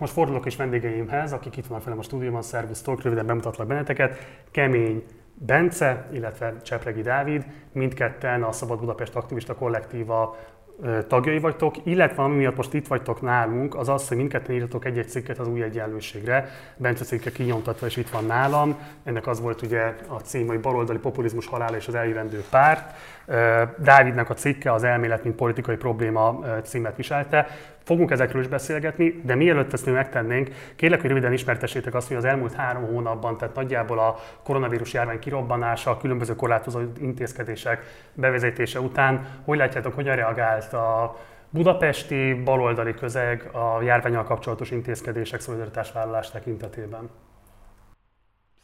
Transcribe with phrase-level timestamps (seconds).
[0.00, 4.18] most fordulok is vendégeimhez, akik itt vannak velem a stúdióban, szervusztok, röviden bemutatlak benneteket.
[4.50, 10.36] Kemény Bence, illetve Csepregi Dávid, mindketten a Szabad Budapest Aktivista Kollektíva
[11.08, 15.08] tagjai vagytok, illetve ami miatt most itt vagytok nálunk, az az, hogy mindketten írtatok egy-egy
[15.08, 16.48] cikket az új egyenlőségre.
[16.76, 18.78] Bence cikke kinyomtatva, és itt van nálam.
[19.04, 22.94] Ennek az volt ugye a cím, hogy baloldali populizmus halála és az eljövendő párt.
[23.78, 27.46] Dávidnak a cikke az elmélet, mint politikai probléma címet viselte.
[27.90, 32.16] Fogunk ezekről is beszélgetni, de mielőtt ezt mi megtennénk, kérlek, hogy röviden ismertessétek azt, hogy
[32.16, 37.84] az elmúlt három hónapban, tehát nagyjából a koronavírus járvány kirobbanása, a különböző korlátozó intézkedések
[38.14, 41.16] bevezetése után, hogy látjátok, hogyan reagált a
[41.48, 47.10] budapesti baloldali közeg a járványal kapcsolatos intézkedések szolidaritásvállalás tekintetében?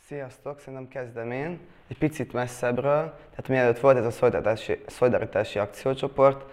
[0.07, 1.61] Sziasztok, szerintem kezdem én.
[1.89, 6.45] Egy picit messzebbről, tehát mielőtt volt ez a szolidaritási, szolidaritási akciócsoport,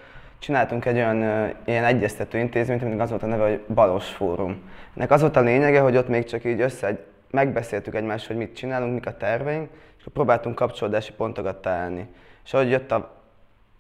[0.43, 1.17] csináltunk egy olyan
[1.65, 4.69] ilyen egyeztető intézményt, aminek az volt a neve, hogy Balos Fórum.
[4.95, 8.55] Ennek az volt a lényege, hogy ott még csak így össze megbeszéltük egymást, hogy mit
[8.55, 12.07] csinálunk, mik a terveink, és próbáltunk kapcsolódási pontokat találni.
[12.43, 12.95] És ahogy jött a,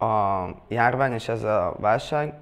[0.05, 2.33] a járvány és ez a válság,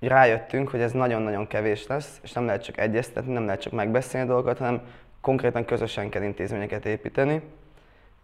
[0.00, 4.26] rájöttünk, hogy ez nagyon-nagyon kevés lesz, és nem lehet csak egyeztetni, nem lehet csak megbeszélni
[4.26, 4.80] dolgokat, hanem
[5.20, 7.42] konkrétan közösen kell intézményeket építeni.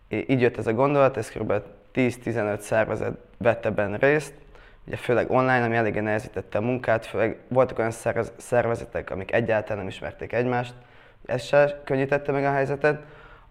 [0.08, 1.52] Így jött ez a gondolat, ez kb.
[1.94, 4.34] 10-15 szervezet vette benne részt,
[4.86, 7.92] ugye főleg online, ami eléggé nehezítette a munkát, főleg voltak olyan
[8.36, 10.74] szervezetek, amik egyáltalán nem ismerték egymást,
[11.26, 13.02] ez se könnyítette meg a helyzetet.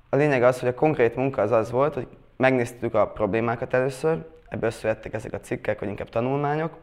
[0.10, 4.18] A lényeg az, hogy a konkrét munka az az volt, hogy megnéztük a problémákat először,
[4.50, 6.78] ebből születtek ezek a cikkek, vagy inkább tanulmányok,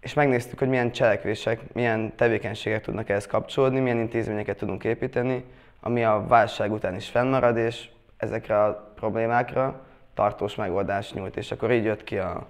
[0.00, 5.44] és megnéztük, hogy milyen cselekvések, milyen tevékenységek tudnak ehhez kapcsolódni, milyen intézményeket tudunk építeni,
[5.80, 9.80] ami a válság után is fennmarad, és ezekre a problémákra
[10.14, 11.36] tartós megoldást nyújt.
[11.36, 12.46] És akkor így jött ki a,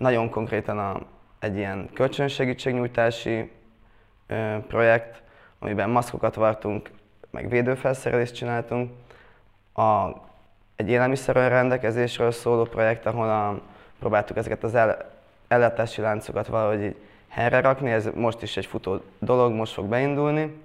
[0.00, 1.00] nagyon konkrétan a,
[1.38, 3.50] egy ilyen kölcsönsegítségnyújtási
[4.26, 5.22] ö, projekt,
[5.58, 6.90] amiben maszkokat vartunk,
[7.30, 8.90] meg védőfelszerelést csináltunk.
[9.74, 10.08] A,
[10.76, 13.60] egy élelmiszer rendelkezésről szóló projekt, ahol a,
[13.98, 15.10] próbáltuk ezeket az el,
[15.48, 16.96] ellátási láncokat valahogy így
[17.28, 20.62] helyre rakni, ez most is egy futó dolog, most fog beindulni,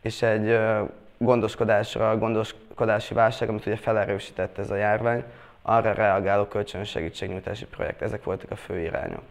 [0.00, 0.82] és egy ö,
[1.16, 5.24] gondoskodásra, gondoskodási válság, amit ugye felerősített ez a járvány,
[5.68, 8.02] arra reagáló kölcsönös segítségnyújtási projekt.
[8.02, 9.22] Ezek voltak a fő irányok.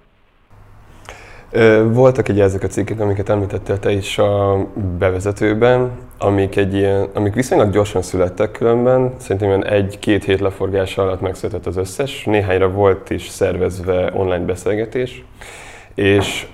[1.94, 4.66] Voltak ugye ezek a cikkek, amiket említettél te is a
[4.98, 9.14] bevezetőben, amik, egy ilyen, amik viszonylag gyorsan születtek különben.
[9.18, 12.24] Szerintem egy-két hét leforgása alatt megszületett az összes.
[12.24, 15.24] Néhányra volt is szervezve online beszélgetés.
[15.96, 16.48] És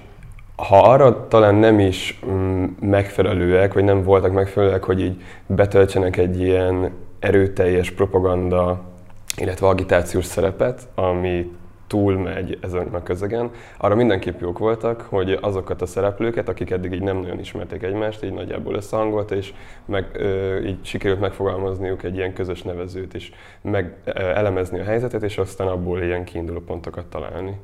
[0.56, 6.42] ha arra talán nem is mm, megfelelőek, vagy nem voltak megfelelőek, hogy így betöltsenek egy
[6.42, 8.93] ilyen erőteljes propaganda
[9.38, 11.52] illetve agitációs szerepet, ami
[11.88, 17.02] túlmegy ezen a közegen, arra mindenképp jók voltak, hogy azokat a szereplőket, akik eddig így
[17.02, 19.54] nem nagyon ismerték egymást, így nagyjából összehangolt, és
[19.86, 25.24] meg, ö, így sikerült megfogalmazniuk egy ilyen közös nevezőt is, meg ö, elemezni a helyzetet,
[25.24, 27.60] és aztán abból ilyen kiinduló pontokat találni.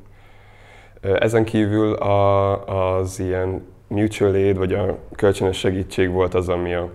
[1.01, 6.89] Ezen kívül a, az ilyen mutual aid, vagy a kölcsönös segítség volt az, ami, a,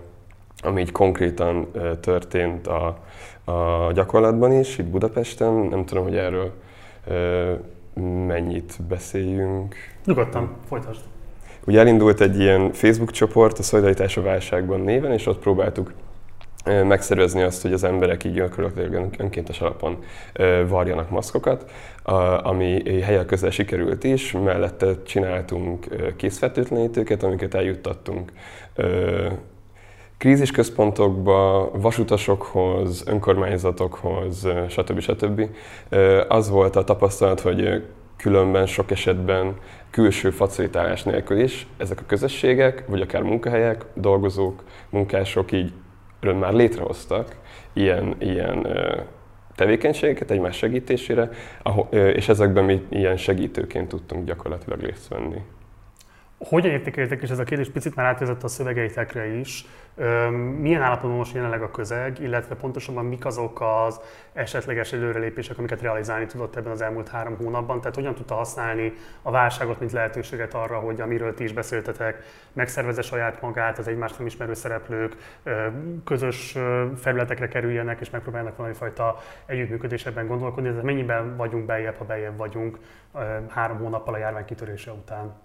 [0.63, 1.71] ami így konkrétan
[2.01, 2.97] történt a,
[3.45, 5.53] a gyakorlatban is, itt Budapesten.
[5.53, 6.51] Nem tudom, hogy erről
[8.27, 9.75] mennyit beszéljünk.
[10.05, 11.01] Nyugodtan, folytasd.
[11.67, 15.93] Ugye elindult egy ilyen Facebook csoport, a Szolidaritás a válságban néven, és ott próbáltuk
[16.65, 19.97] megszervezni azt, hogy az emberek így gyakorlatilag önkéntes alapon
[20.67, 21.71] varjanak maszkokat,
[22.43, 25.85] ami helyek közel sikerült is, mellette csináltunk
[26.15, 28.31] készfertőtlenítőket, amiket eljuttattunk
[30.17, 34.99] krízisközpontokba, vasutasokhoz, önkormányzatokhoz, stb.
[34.99, 35.49] stb.
[36.27, 37.83] Az volt a tapasztalat, hogy
[38.17, 39.53] különben sok esetben
[39.89, 45.73] külső facilitálás nélkül is ezek a közösségek, vagy akár munkahelyek, dolgozók, munkások így
[46.33, 47.35] már létrehoztak
[47.73, 48.67] ilyen, ilyen
[49.55, 51.29] tevékenységeket egymás segítésére,
[51.89, 55.41] és ezekben mi ilyen segítőként tudtunk gyakorlatilag részt venni.
[56.37, 57.69] Hogyan értékelitek, és ez a kérdés?
[57.69, 59.65] Picit már átvezett a szövegeitekre is,
[60.59, 63.99] milyen állapotban most jelenleg a közeg, illetve pontosabban mik azok az
[64.33, 69.31] esetleges előrelépések, amiket realizálni tudott ebben az elmúlt három hónapban, tehát hogyan tudta használni a
[69.31, 72.23] válságot, mint lehetőséget arra, hogy amiről ti is beszéltetek,
[72.53, 75.15] megszervezze saját magát, az egymást nem ismerő szereplők
[76.03, 76.57] közös
[76.97, 82.79] felületekre kerüljenek, és megpróbálnak valami fajta együttműködésben gondolkodni, tehát mennyiben vagyunk bejebb, ha bejebb vagyunk
[83.49, 85.43] három hónappal a járvány kitörése után?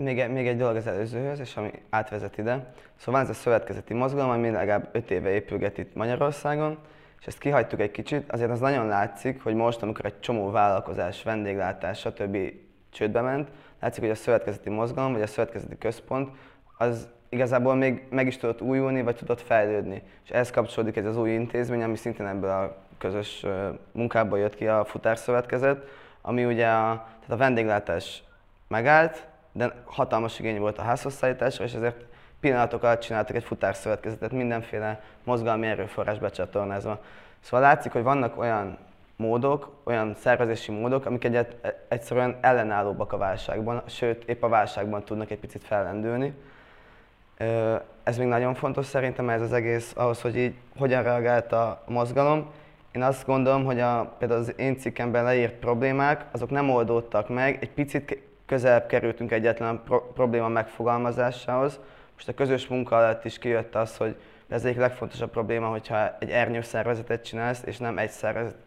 [0.00, 2.72] Még, még egy dolog az előzőhöz, és ami átvezet ide.
[2.96, 6.78] Szóval ez a szövetkezeti mozgalom, ami legalább 5 éve épülget itt Magyarországon,
[7.20, 11.22] és ezt kihagytuk egy kicsit, azért az nagyon látszik, hogy most, amikor egy csomó vállalkozás,
[11.22, 12.36] vendéglátás, stb.
[12.90, 13.48] csődbe ment,
[13.80, 16.28] látszik, hogy a szövetkezeti mozgalom, vagy a szövetkezeti központ,
[16.78, 20.02] az igazából még meg is tudott újulni, vagy tudott fejlődni.
[20.24, 23.46] És ehhez kapcsolódik ez az új intézmény, ami szintén ebből a közös
[23.92, 25.86] munkából jött ki a futárszövetkezet,
[26.20, 28.22] ami ugye a, tehát a vendéglátás
[28.68, 32.04] megállt, de hatalmas igény volt a házhozszállításra, és ezért
[32.40, 37.00] pillanatok alatt csináltak egy futárszövetkezetet, mindenféle mozgalmi erőforrás becsatornázva.
[37.40, 38.78] Szóval látszik, hogy vannak olyan
[39.16, 45.30] módok, olyan szervezési módok, amik egyet, egyszerűen ellenállóbbak a válságban, sőt, épp a válságban tudnak
[45.30, 46.34] egy picit fellendülni.
[48.02, 52.50] Ez még nagyon fontos szerintem ez az egész, ahhoz, hogy így hogyan reagált a mozgalom.
[52.92, 57.58] Én azt gondolom, hogy a, például az én cikkemben leírt problémák, azok nem oldódtak meg,
[57.60, 61.80] egy picit közelebb kerültünk egyetlen pro- probléma megfogalmazásához.
[62.14, 64.16] Most a közös munka alatt is kijött az, hogy
[64.48, 68.10] ez egyik legfontosabb probléma, hogyha egy ernyő szervezetet csinálsz, és nem egy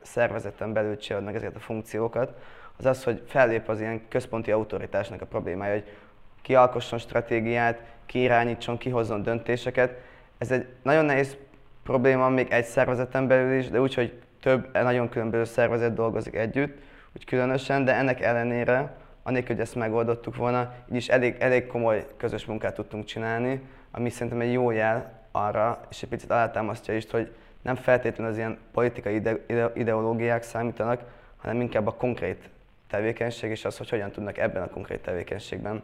[0.02, 2.34] szervezeten belül csinálod meg ezeket a funkciókat,
[2.78, 5.96] az az, hogy fellép az ilyen központi autoritásnak a problémája, hogy
[6.42, 10.00] ki alkosson stratégiát, ki irányítson, ki hozzon döntéseket.
[10.38, 11.38] Ez egy nagyon nehéz
[11.84, 16.78] probléma még egy szervezeten belül is, de úgy, hogy több nagyon különböző szervezet dolgozik együtt,
[17.16, 22.06] úgy különösen, de ennek ellenére, anélkül, hogy ezt megoldottuk volna, így is elég, elég komoly
[22.18, 23.62] közös munkát tudtunk csinálni,
[23.92, 28.38] ami szerintem egy jó jel arra, és egy picit alátámasztja is, hogy nem feltétlenül az
[28.38, 31.02] ilyen politikai ide, ide, ideológiák számítanak,
[31.38, 32.50] hanem inkább a konkrét
[32.88, 35.84] tevékenység, és az, hogy hogyan tudnak ebben a konkrét tevékenységben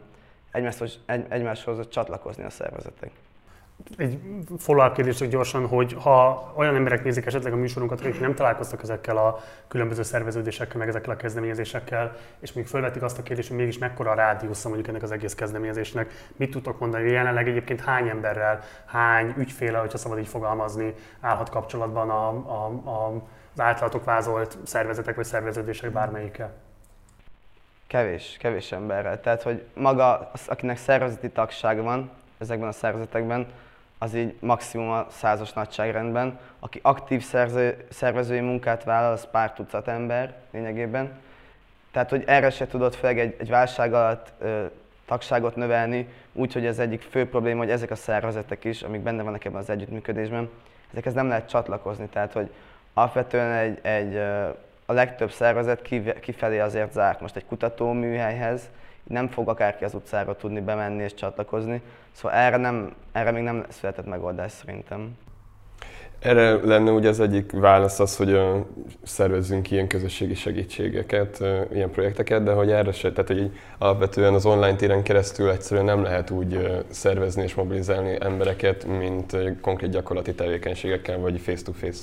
[0.50, 3.10] egymáshoz, egy, egymáshoz csatlakozni a szervezetek.
[3.96, 4.20] Egy
[4.58, 8.82] follow-up kérdés csak gyorsan, hogy ha olyan emberek nézik esetleg a műsorunkat, akik nem találkoztak
[8.82, 13.56] ezekkel a különböző szerveződésekkel, meg ezekkel a kezdeményezésekkel, és még felvetik azt a kérdést, hogy
[13.56, 18.08] mégis mekkora a rádiusza mondjuk ennek az egész kezdeményezésnek, mit tudtok mondani, jelenleg egyébként hány
[18.08, 23.22] emberrel, hány ügyféle, hogyha szabad így fogalmazni, állhat kapcsolatban a, a, a,
[23.54, 26.52] az általatok vázolt szervezetek vagy szerveződések bármelyikkel?
[27.86, 29.20] Kevés, kevés emberrel.
[29.20, 33.46] Tehát, hogy maga, az, akinek szervezeti tagság van ezekben a szervezetekben,
[34.02, 36.38] az így maximum a százas nagyságrendben.
[36.58, 41.18] Aki aktív szerző, szervezői munkát vállal, az pár tucat ember lényegében.
[41.90, 44.64] Tehát, hogy erre se tudott főleg egy, egy válság alatt ö,
[45.06, 49.44] tagságot növelni, úgyhogy ez egyik fő probléma, hogy ezek a szervezetek is, amik benne vannak
[49.44, 50.50] ebben az együttműködésben,
[50.90, 52.06] ezekhez nem lehet csatlakozni.
[52.06, 52.50] Tehát, hogy
[52.94, 54.16] alapvetően egy, egy
[54.86, 55.88] a legtöbb szervezet
[56.20, 57.20] kifelé azért zárt.
[57.20, 58.70] Most egy kutatóműhelyhez
[59.10, 63.64] nem fog akárki az utcára tudni bemenni és csatlakozni, szóval erre, nem, erre még nem
[63.68, 65.16] született megoldás szerintem.
[66.18, 68.40] Erre lenne ugye az egyik válasz az, hogy
[69.02, 74.76] szervezzünk ilyen közösségi segítségeket, ilyen projekteket, de hogy erre se, tehát hogy alapvetően az online
[74.76, 81.40] téren keresztül egyszerűen nem lehet úgy szervezni és mobilizálni embereket, mint konkrét gyakorlati tevékenységekkel, vagy
[81.40, 82.00] face-to-face.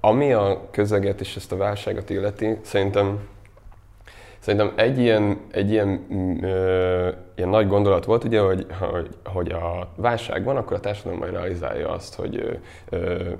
[0.00, 3.20] Ami a közeget és ezt a válságot illeti, szerintem
[4.50, 6.06] Szerintem egy ilyen, egy ilyen,
[6.42, 11.18] ö, ilyen nagy gondolat volt, ugye, hogy, hogy, hogy a válság van, akkor a társadalom
[11.18, 13.30] majd realizálja azt, hogy ö,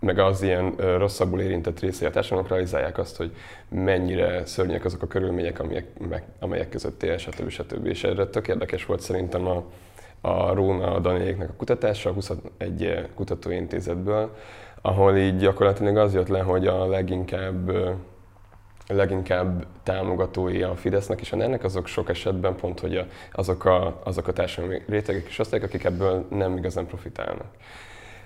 [0.00, 3.34] meg az ilyen rosszabbul érintett részé a társadalomnak realizálják azt, hogy
[3.68, 7.48] mennyire szörnyek azok a körülmények, amelyek, meg, amelyek között él, stb.
[7.48, 7.86] stb.
[7.86, 9.64] És erre tök érdekes volt szerintem a,
[10.20, 14.36] a Róna Daniéknek a kutatása a 21 kutatóintézetből,
[14.82, 17.70] ahol így gyakorlatilag az jött le, hogy a leginkább
[18.88, 24.00] leginkább támogatói a Fidesznek és a ner azok sok esetben pont, hogy a, azok, a,
[24.04, 27.46] azok a társadalmi rétegek és osztályok, akik ebből nem igazán profitálnak.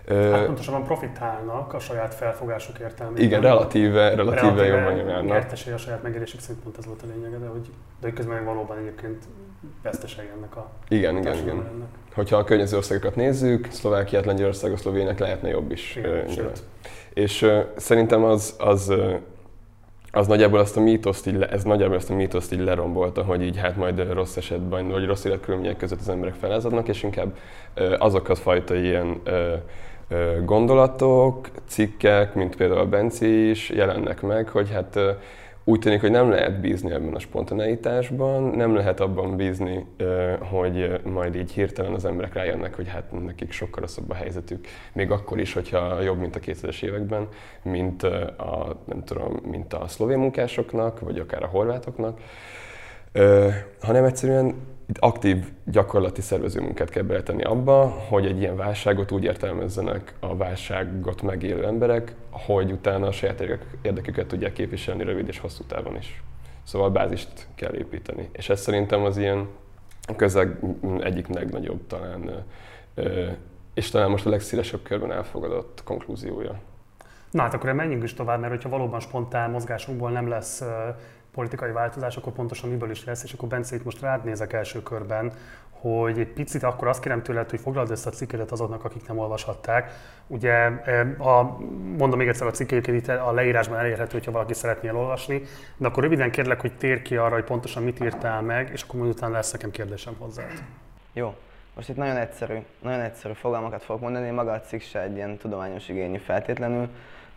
[0.08, 3.22] Hát pontosabban profitálnak a saját felfogásuk értelmében.
[3.22, 5.24] Igen, relatíve, relatíve, relatíve jobban jönnek.
[5.24, 7.62] Nyertesei a saját megélésük szerint pont ez volt a lényege, de hogy,
[8.00, 9.24] de hogy közben valóban egyébként
[9.82, 11.56] vesztesei ennek a Igen, igen, igen.
[11.56, 11.88] Ennek.
[12.14, 15.96] Hogyha a környező országokat nézzük, Szlovákiát, Lengyelországot, Szlovének lehetne jobb is.
[15.96, 16.50] Igen,
[17.14, 18.92] és uh, szerintem az, az
[20.10, 23.56] az nagyjából azt a mítoszt így, ez nagyjából azt a mítoszt így lerombolta, hogy így
[23.56, 27.36] hát majd rossz esetben, vagy rossz életkörülmények között az emberek felázadnak, és inkább
[27.98, 29.20] azok a fajta ilyen
[30.44, 34.98] gondolatok, cikkek, mint például a Benci is jelennek meg, hogy hát
[35.68, 39.86] úgy tűnik, hogy nem lehet bízni ebben a spontaneitásban, nem lehet abban bízni,
[40.40, 45.10] hogy majd így hirtelen az emberek rájönnek, hogy hát nekik sokkal rosszabb a helyzetük, még
[45.10, 47.28] akkor is, hogyha jobb, mint a 2000-es években,
[47.62, 52.20] mint a, nem tudom, mint a szlovén munkásoknak, vagy akár a horvátoknak,
[53.80, 54.54] hanem egyszerűen
[54.88, 61.22] itt aktív gyakorlati szervezőmunkát kell beletenni abba, hogy egy ilyen válságot úgy értelmezzenek a válságot
[61.22, 63.42] megélő emberek, hogy utána a saját
[63.82, 66.22] érdeküket tudják képviselni rövid és hosszú távon is.
[66.62, 68.28] Szóval bázist kell építeni.
[68.32, 69.48] És ez szerintem az ilyen
[70.16, 70.60] közeg
[71.00, 72.44] egyik legnagyobb talán,
[73.74, 76.60] és talán most a legszélesebb körben elfogadott konklúziója.
[77.30, 80.62] Na hát akkor menjünk is tovább, mert hogyha valóban spontán mozgásunkból nem lesz
[81.38, 84.82] politikai változás, akkor pontosan miből is lesz, és akkor Bence itt most rád nézek első
[84.82, 85.32] körben,
[85.70, 89.18] hogy egy picit akkor azt kérem tőled, hogy foglald össze a cikkedet azoknak, akik nem
[89.18, 89.90] olvashatták.
[90.26, 90.54] Ugye,
[91.18, 91.58] a,
[91.98, 95.42] mondom még egyszer a cikkeiket itt a leírásban elérhető, hogyha valaki szeretné elolvasni,
[95.76, 99.00] de akkor röviden kérlek, hogy tér ki arra, hogy pontosan mit írtál meg, és akkor
[99.00, 100.44] majd utána lesz nekem kérdésem hozzá.
[101.12, 101.34] Jó.
[101.74, 105.36] Most itt nagyon egyszerű, nagyon egyszerű fogalmakat fogok mondani, maga a cikk se egy ilyen
[105.36, 106.88] tudományos igényű feltétlenül,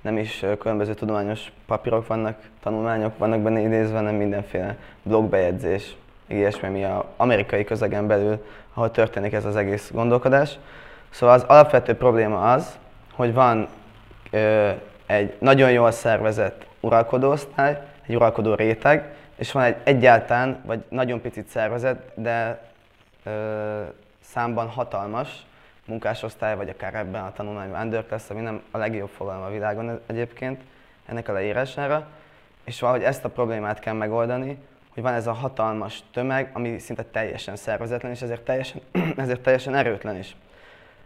[0.01, 5.95] nem is különböző tudományos papírok vannak, tanulmányok vannak benne idézve, hanem mindenféle blogbejegyzés,
[6.27, 10.57] ilyesmi, ami a amerikai közegen belül, ahol történik ez az egész gondolkodás.
[11.09, 12.77] Szóval az alapvető probléma az,
[13.13, 13.67] hogy van
[14.31, 14.69] ö,
[15.05, 21.47] egy nagyon jól szervezett uralkodóosztály, egy uralkodó réteg, és van egy egyáltalán, vagy nagyon picit
[21.47, 22.61] szervezett, de
[23.23, 23.29] ö,
[24.21, 25.45] számban hatalmas
[25.91, 30.61] munkásosztály, vagy akár ebben a tanulmányban underclass, ami nem a legjobb fogalom a világon egyébként
[31.05, 32.07] ennek a leírására.
[32.63, 34.57] És valahogy ezt a problémát kell megoldani,
[34.93, 38.81] hogy van ez a hatalmas tömeg, ami szinte teljesen szervezetlen, és ezért teljesen,
[39.15, 40.35] ezért teljesen erőtlen is.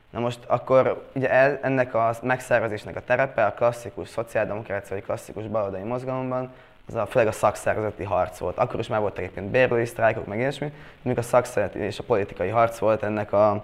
[0.10, 5.48] Na most akkor ugye el, ennek a megszervezésnek a terepe a klasszikus szociáldemokrácia vagy klasszikus
[5.48, 6.52] baloldali mozgalomban,
[6.88, 8.58] az a, főleg a szakszervezeti harc volt.
[8.58, 12.50] Akkor is már voltak egyébként bérlői sztrájkok, meg ilyesmi, míg a szakszervezeti és a politikai
[12.50, 13.64] harc volt ennek a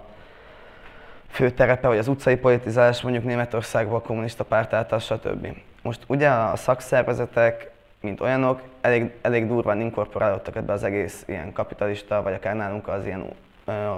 [1.32, 5.46] fő terepe, vagy az utcai politizálás mondjuk Németországból, kommunista párt által, stb.
[5.82, 7.70] Most ugye a szakszervezetek,
[8.00, 13.06] mint olyanok, elég, elég durván inkorporálódtak ebbe az egész ilyen kapitalista, vagy akár nálunk az
[13.06, 13.24] ilyen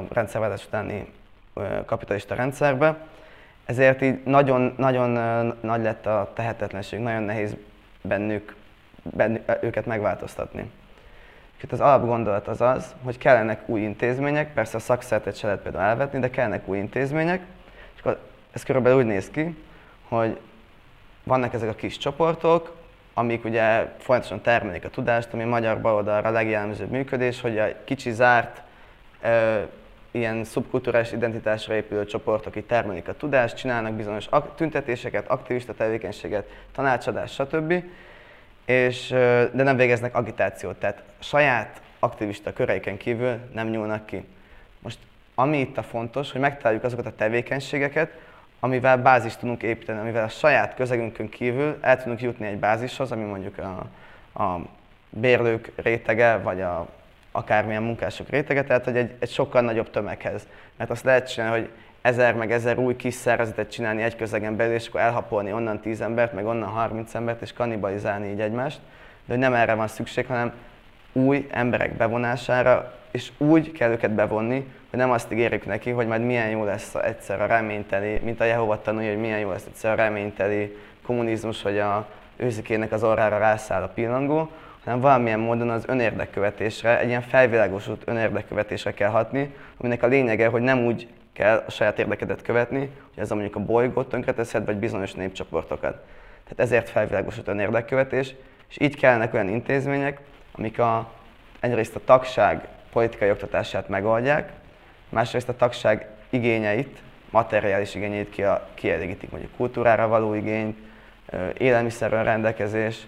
[0.08, 1.12] rendszerváltás utáni
[1.86, 2.96] kapitalista rendszerbe.
[3.64, 5.10] Ezért így nagyon, nagyon
[5.60, 7.56] nagy lett a tehetetlenség, nagyon nehéz
[8.02, 8.54] bennük,
[9.02, 10.70] bennük őket megváltoztatni.
[11.64, 15.85] És az alapgondolat az az, hogy kellenek új intézmények, persze a szakszertet se lehet például
[15.85, 17.40] elvetni, de kellenek új intézmények,
[17.94, 18.18] és akkor
[18.52, 19.56] ez körülbelül úgy néz ki,
[20.09, 20.40] hogy
[21.23, 22.76] vannak ezek a kis csoportok,
[23.14, 28.12] amik ugye folyamatosan termelik a tudást, ami magyar baloldalra a legjellemzőbb működés, hogy a kicsi
[28.12, 28.62] zárt,
[29.23, 29.61] ö,
[30.11, 37.35] ilyen szubkulturális identitásra épülő csoportok itt termelik a tudást, csinálnak bizonyos tüntetéseket, aktivista tevékenységet, tanácsadást,
[37.35, 37.85] stb
[38.64, 39.09] és,
[39.52, 44.25] de nem végeznek agitációt, tehát saját aktivista köreiken kívül nem nyúlnak ki.
[44.78, 44.99] Most
[45.35, 48.11] ami itt a fontos, hogy megtaláljuk azokat a tevékenységeket,
[48.61, 53.25] amivel bázist tudunk építeni, amivel a saját közegünkön kívül el tudunk jutni egy bázishoz, ami
[53.25, 53.87] mondjuk a,
[54.42, 54.61] a
[55.11, 56.88] bérlők rétege, vagy a
[57.33, 60.47] akármilyen munkások rétege, tehát hogy egy, egy sokkal nagyobb tömeghez.
[60.76, 61.71] Mert azt lehet csinálni, hogy
[62.04, 66.00] ezer meg ezer új kis szervezetet csinálni egy közegen belül, és akkor elhapolni onnan tíz
[66.00, 68.80] embert, meg onnan 30 embert, és kannibalizálni így egymást.
[69.25, 70.52] De hogy nem erre van szükség, hanem
[71.12, 76.23] új emberek bevonására, és úgy kell őket bevonni, hogy nem azt ígérjük neki, hogy majd
[76.25, 79.92] milyen jó lesz egyszer a reményteli, mint a Jehova tanulja, hogy milyen jó lesz egyszer
[79.92, 82.06] a reményteli kommunizmus, hogy a
[82.37, 84.50] őzikének az orrára rászáll a pillangó,
[84.84, 90.62] hanem valamilyen módon az önérdekkövetésre, egy ilyen felvilágosult önérdekkövetésre kell hatni, aminek a lényege, hogy
[90.62, 94.76] nem úgy kell a saját érdekedet követni, hogy ez a mondjuk a bolygót tönkreteszed, vagy
[94.76, 96.04] bizonyos népcsoportokat.
[96.42, 98.34] Tehát ezért felvilágosult a érdekkövetés,
[98.68, 100.20] és így kellene olyan intézmények,
[100.52, 101.12] amik a,
[101.60, 104.52] egyrészt a tagság politikai oktatását megoldják,
[105.08, 108.42] másrészt a tagság igényeit, materiális igényeit
[108.74, 110.76] kielégítik, mondjuk kultúrára való igény,
[111.58, 113.06] élelmiszerről rendelkezés,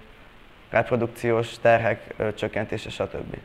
[0.70, 3.36] reprodukciós terhek csökkentése, stb.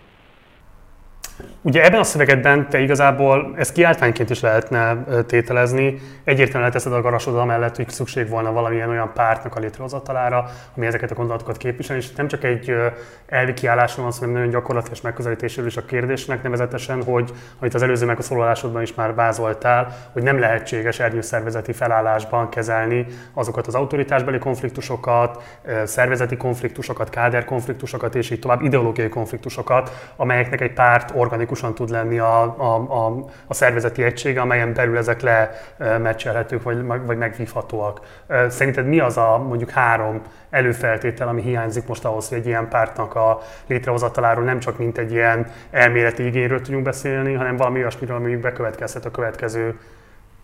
[1.61, 5.99] Ugye ebben a szövegedben te igazából ezt kiáltványként is lehetne tételezni.
[6.23, 10.45] Egyértelműen lehet teszed a garasod mellett, hogy szükség volna valamilyen olyan pártnak a létrehozatalára,
[10.75, 12.75] ami ezeket a gondolatokat képvisel, és nem csak egy
[13.27, 18.05] elvi kiállásról van hanem nagyon gyakorlatilag megközelítésről is a kérdésnek, nevezetesen, hogy amit az előző
[18.05, 26.37] megszólalásodban is már vázoltál, hogy nem lehetséges ernyőszervezeti felállásban kezelni azokat az autoritásbeli konfliktusokat, szervezeti
[26.37, 32.75] konfliktusokat, káderkonfliktusokat és így tovább ideológiai konfliktusokat, amelyeknek egy párt organikusan tud lenni a, a,
[32.75, 35.21] a, a szervezeti egysége, amelyen belül ezek
[35.77, 37.99] lemecselhetők, vagy, vagy megvívhatóak.
[38.49, 43.15] Szerinted mi az a mondjuk három előfeltétel, ami hiányzik most ahhoz, hogy egy ilyen pártnak
[43.15, 48.35] a létrehozataláról nem csak mint egy ilyen elméleti igényről tudjunk beszélni, hanem valami olyasmiről, ami
[48.35, 49.79] bekövetkezhet a következő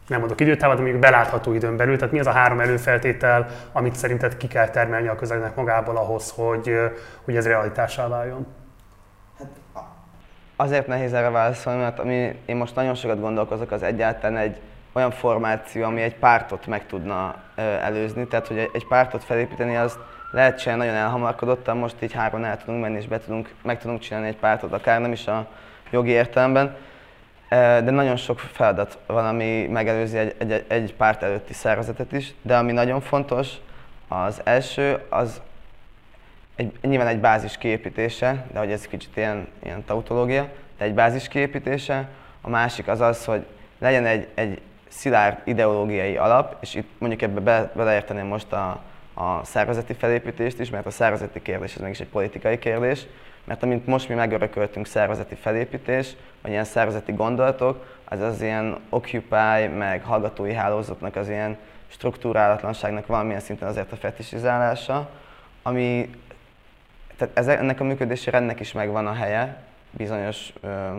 [0.08, 1.98] nem mondok időtávot, de mondjuk belátható időn belül.
[1.98, 6.34] Tehát mi az a három előfeltétel, amit szerinted ki kell termelni a közegnek magából ahhoz,
[6.36, 6.74] hogy,
[7.24, 8.48] hogy ez realitásá váljon?
[10.60, 14.58] Azért nehéz erre válaszolni, mert ami én most nagyon sokat gondolkozok, az egyáltalán egy
[14.94, 18.28] olyan formáció, ami egy pártot meg tudna előzni.
[18.28, 19.98] Tehát, hogy egy pártot felépíteni, az
[20.32, 24.00] lehet csinálni nagyon elhamarkodottan, most így három el tudunk menni, és be tudunk, meg tudunk
[24.00, 25.48] csinálni egy pártot, akár nem is a
[25.92, 26.76] jogi értelemben.
[27.50, 32.58] De nagyon sok feladat van, ami megelőzi egy, egy, egy párt előtti szervezetet is, de
[32.58, 33.48] ami nagyon fontos,
[34.08, 35.42] az első, az
[36.58, 41.28] egy, nyilván egy bázis kiépítése, de hogy ez kicsit ilyen, ilyen tautológia, de egy bázis
[41.28, 42.10] kiépítése.
[42.42, 43.46] A másik az az, hogy
[43.80, 48.82] legyen egy, egy szilárd ideológiai alap, és itt mondjuk ebbe be, beleérteném most a,
[49.14, 53.06] a szervezeti felépítést is, mert a szervezeti kérdés ez mégis egy politikai kérdés,
[53.44, 59.68] mert amint most mi megörököltünk szervezeti felépítés, vagy ilyen szervezeti gondolatok, az az ilyen Occupy,
[59.78, 65.10] meg hallgatói hálózatnak az ilyen struktúrálatlanságnak valamilyen szinten azért a fetisizálása,
[65.64, 66.10] ami,
[67.18, 69.58] tehát ez, ennek a működési rendnek is megvan a helye
[69.92, 70.98] bizonyos ö,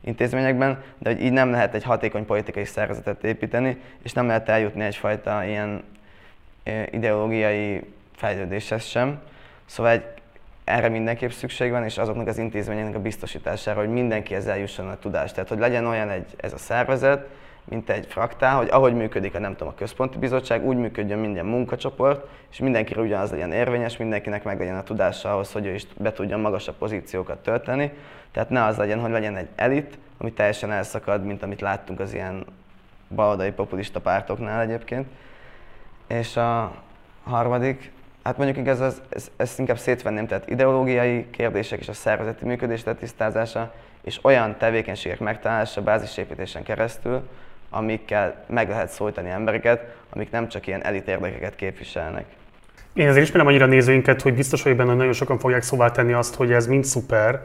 [0.00, 4.84] intézményekben, de hogy így nem lehet egy hatékony politikai szervezetet építeni, és nem lehet eljutni
[4.84, 5.82] egyfajta ilyen
[6.90, 7.80] ideológiai
[8.16, 9.20] fejlődéshez sem.
[9.66, 10.04] Szóval egy,
[10.64, 14.98] erre mindenképp szükség van, és azoknak az intézményeknek a biztosítására, hogy mindenki ezzel jusson a
[14.98, 15.34] tudást.
[15.34, 17.28] Tehát, hogy legyen olyan egy, ez a szervezet,
[17.64, 21.46] mint egy fraktál, hogy ahogy működik a nem tudom, a központi bizottság, úgy működjön minden
[21.46, 25.86] munkacsoport, és mindenkire ugyanaz legyen érvényes, mindenkinek meg legyen a tudása ahhoz, hogy ő is
[25.98, 27.92] be tudjon magasabb pozíciókat tölteni.
[28.32, 32.14] Tehát ne az legyen, hogy legyen egy elit, ami teljesen elszakad, mint amit láttunk az
[32.14, 32.44] ilyen
[33.14, 35.06] baloldali populista pártoknál egyébként.
[36.06, 36.72] És a
[37.24, 42.44] harmadik, hát mondjuk igaz, ez, ez, ezt inkább szétvenném, tehát ideológiai kérdések és a szervezeti
[42.44, 47.28] működés tisztázása, és olyan tevékenységek megtalálása bázisépítésen keresztül,
[47.70, 52.24] amikkel meg lehet szólítani embereket, amik nem csak ilyen elit érdekeket képviselnek.
[52.92, 56.12] Én azért ismerem annyira nézőinket, hogy biztos vagyok benne, hogy nagyon sokan fogják szóvá tenni
[56.12, 57.40] azt, hogy ez mind szuper,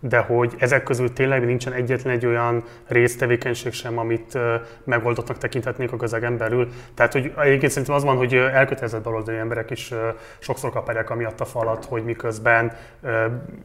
[0.00, 4.38] de hogy ezek közül tényleg nincsen egyetlen egy olyan résztevékenység sem, amit
[4.84, 6.68] megoldottnak tekinthetnék a közegen belül.
[6.94, 9.92] Tehát, hogy egyébként szerintem az van, hogy elkötelezett baloldali emberek is
[10.38, 12.72] sokszor kapják amiatt a falat, hogy miközben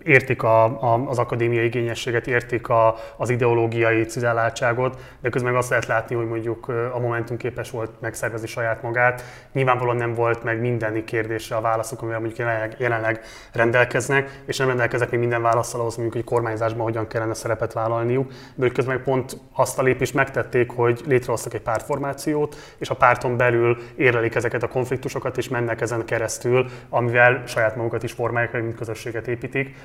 [0.03, 5.69] értik a, a, az akadémiai igényességet, értik a, az ideológiai cizelláltságot, de közben meg azt
[5.69, 9.23] lehet látni, hogy mondjuk a Momentum képes volt megszervezni saját magát.
[9.51, 14.67] Nyilvánvalóan nem volt meg mindeni kérdésre a válaszuk, amivel mondjuk jelenleg, jelenleg rendelkeznek, és nem
[14.67, 19.37] rendelkeznek még minden válaszsal ahhoz, mondjuk, kormányzásban hogyan kellene szerepet vállalniuk, de hogy közben pont
[19.53, 24.67] azt a lépést megtették, hogy létrehoztak egy pártformációt, és a párton belül érlelik ezeket a
[24.67, 29.75] konfliktusokat, és mennek ezen keresztül, amivel saját magukat is formálják, mint közösséget építik.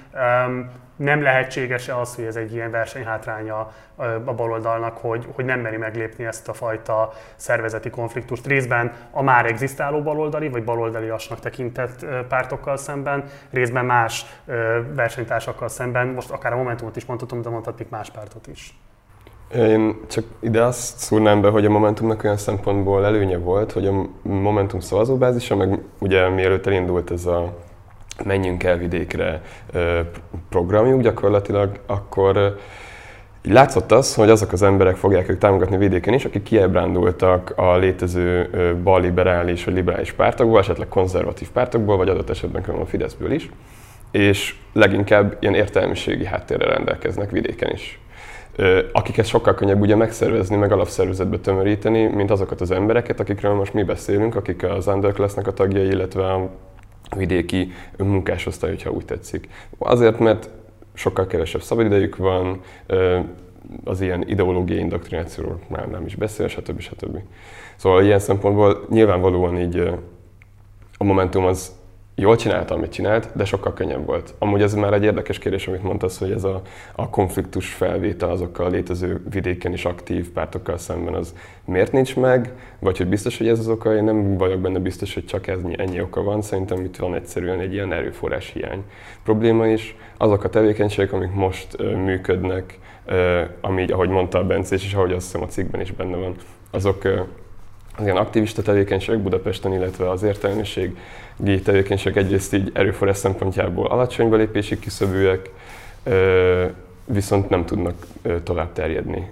[0.96, 3.72] Nem lehetséges-e az, hogy ez egy ilyen versenyhátránya
[4.24, 9.46] a baloldalnak, hogy, hogy nem meri meglépni ezt a fajta szervezeti konfliktust részben a már
[9.46, 14.26] egzisztáló baloldali vagy baloldaliasnak tekintett pártokkal szemben, részben más
[14.94, 18.78] versenytársakkal szemben, most akár a Momentumot is mondhatom, de mondhatnék más pártot is.
[19.54, 24.06] Én csak ide azt szúrnám be, hogy a Momentumnak olyan szempontból előnye volt, hogy a
[24.22, 27.56] Momentum szavazóbázisa, meg ugye mielőtt elindult ez a
[28.24, 29.42] menjünk el vidékre
[30.48, 32.56] programjuk gyakorlatilag, akkor
[33.42, 38.50] látszott az, hogy azok az emberek fogják ők támogatni vidéken is, akik kiebrándultak a létező
[38.82, 43.50] balliberális vagy liberális pártokból, esetleg konzervatív pártokból, vagy adott esetben a Fideszből is,
[44.10, 48.00] és leginkább ilyen értelmiségi háttérre rendelkeznek vidéken is
[48.92, 53.82] akiket sokkal könnyebb ugye megszervezni, meg alapszervezetbe tömöríteni, mint azokat az embereket, akikről most mi
[53.82, 56.50] beszélünk, akik az underclassnak a tagjai, illetve a
[57.16, 59.48] vidéki munkásosztály, ha úgy tetszik.
[59.78, 60.50] Azért, mert
[60.94, 62.60] sokkal kevesebb szabadidejük van,
[63.84, 66.80] az ilyen ideológiai indoktrinációról már nem is beszél, stb.
[66.80, 67.18] stb.
[67.76, 69.78] Szóval ilyen szempontból nyilvánvalóan így
[70.96, 71.72] a Momentum az
[72.20, 74.34] jól csinálta, amit csinált, de sokkal könnyebb volt.
[74.38, 76.62] Amúgy ez már egy érdekes kérdés, amit mondtasz, hogy ez a,
[76.94, 82.52] a konfliktus felvétel azokkal a létező vidéken is aktív pártokkal szemben az miért nincs meg,
[82.78, 85.58] vagy hogy biztos, hogy ez az oka, én nem vagyok benne biztos, hogy csak ez
[85.76, 88.84] ennyi oka van, szerintem itt van egyszerűen egy ilyen erőforrás hiány
[89.24, 89.96] probléma is.
[90.16, 95.12] Azok a tevékenységek, amik most uh, működnek, uh, ami, ahogy mondta a Bence, és ahogy
[95.12, 96.34] azt hiszem a cikkben is benne van,
[96.70, 97.04] azok
[98.00, 100.94] az ilyen aktivista tevékenységek Budapesten, illetve az értelmiségi
[101.64, 105.50] tevékenységek egyrészt így erőforrás szempontjából alacsony belépési kiszövőek,
[107.04, 107.94] viszont nem tudnak
[108.42, 109.30] tovább terjedni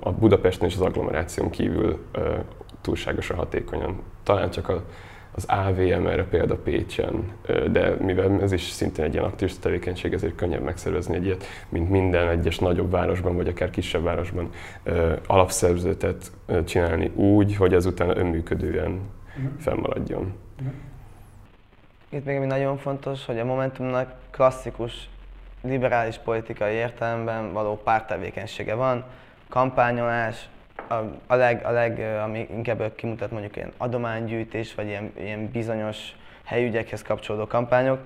[0.00, 2.04] a Budapesten és az agglomeráción kívül
[2.80, 4.02] túlságosan hatékonyan.
[4.22, 4.82] Talán csak a
[5.34, 7.32] az AVM erre példa Pécsen,
[7.70, 11.90] de mivel ez is szintén egy ilyen aktív tevékenység, ezért könnyebb megszervezni egy ilyet, mint
[11.90, 14.50] minden egyes nagyobb városban, vagy akár kisebb városban
[15.26, 16.32] alapszervezetet
[16.64, 19.00] csinálni úgy, hogy ezután önműködően
[19.36, 19.60] uh-huh.
[19.60, 20.34] fennmaradjon.
[20.58, 20.74] Uh-huh.
[22.08, 25.08] Itt még ami nagyon fontos, hogy a Momentumnak klasszikus
[25.62, 29.04] liberális politikai értelemben való pártevékenysége van,
[29.48, 30.48] kampányolás,
[31.26, 37.02] a, leg, a leg, ami inkább kimutat mondjuk ilyen adománygyűjtés, vagy ilyen, ilyen bizonyos helyügyekhez
[37.02, 37.98] kapcsolódó kampányok,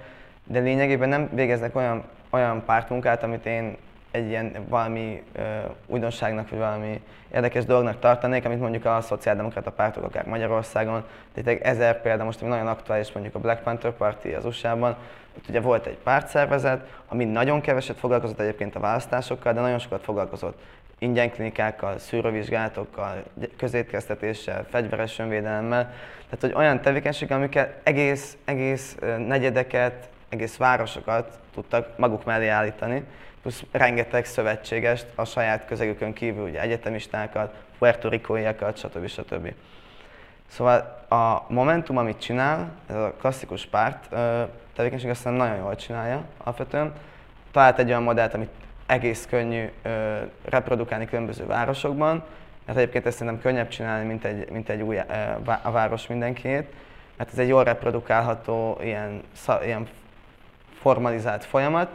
[0.45, 3.77] de lényegében nem végeznek olyan, olyan pártmunkát, amit én
[4.11, 5.43] egy ilyen valami ö,
[5.87, 7.03] újdonságnak, vagy valami
[7.35, 12.43] érdekes dolognak tartanék, amit mondjuk a szociáldemokrata pártok akár Magyarországon, de itt ezer példa, most
[12.43, 14.97] ami nagyon aktuális mondjuk a Black Panther Party az USA-ban,
[15.37, 20.03] ott ugye volt egy pártszervezet, ami nagyon keveset foglalkozott egyébként a választásokkal, de nagyon sokat
[20.03, 20.59] foglalkozott
[20.99, 23.23] ingyenklinikákkal, szűrővizsgálatokkal,
[23.57, 25.85] közétkeztetéssel, fegyveres önvédelemmel.
[26.25, 33.05] Tehát, hogy olyan tevékenység, amiket egész, egész negyedeket, egész városokat tudtak maguk mellé állítani,
[33.43, 39.07] plusz rengeteg szövetségest a saját közegükön kívül, ugye egyetemistákat, puertorikóiakat, stb.
[39.07, 39.53] stb.
[40.49, 44.15] Szóval a Momentum, amit csinál, ez a klasszikus párt
[44.75, 46.93] tevékenység, aztán nagyon jól csinálja alapvetően.
[47.53, 48.51] Talált egy olyan modellt, amit
[48.87, 52.25] egész könnyű ö, reprodukálni különböző városokban,
[52.65, 55.01] mert egyébként ezt szerintem könnyebb csinálni, mint egy, mint egy új ö,
[55.63, 56.73] a város mindenkiét,
[57.17, 59.89] mert ez egy jól reprodukálható, ilyen, szá, ilyen
[60.81, 61.91] formalizált folyamat,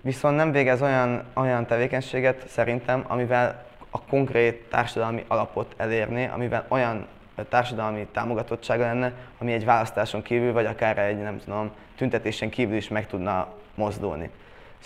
[0.00, 7.06] viszont nem végez olyan, olyan tevékenységet szerintem, amivel a konkrét társadalmi alapot elérni, amivel olyan
[7.48, 12.88] társadalmi támogatottsága lenne, ami egy választáson kívül, vagy akár egy, nem tudom, tüntetésen kívül is
[12.88, 14.30] meg tudna mozdulni.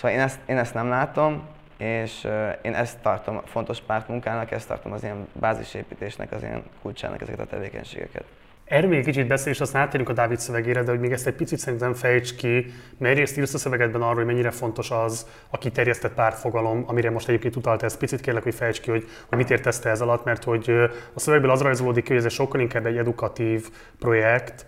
[0.00, 1.42] Szóval én ezt, én ezt nem látom,
[1.76, 2.28] és
[2.62, 7.46] én ezt tartom fontos pártmunkának, ezt tartom az ilyen bázisépítésnek, az ilyen kulcsának ezeket a
[7.46, 8.24] tevékenységeket.
[8.64, 11.34] Erről még kicsit beszél, és aztán átérünk a Dávid szövegére, de hogy még ezt egy
[11.34, 15.58] picit szerintem fejts ki, mert egyrészt írsz a szövegedben arról, hogy mennyire fontos az a
[15.58, 17.96] kiterjesztett pártfogalom, amire most egyébként utalt ez.
[17.96, 20.70] Picit kérlek, hogy fejts ki, hogy, hogy mit értesz te ez alatt, mert hogy
[21.12, 24.66] a szövegből az rajzolódik ki, hogy ez sokkal inkább egy edukatív projekt,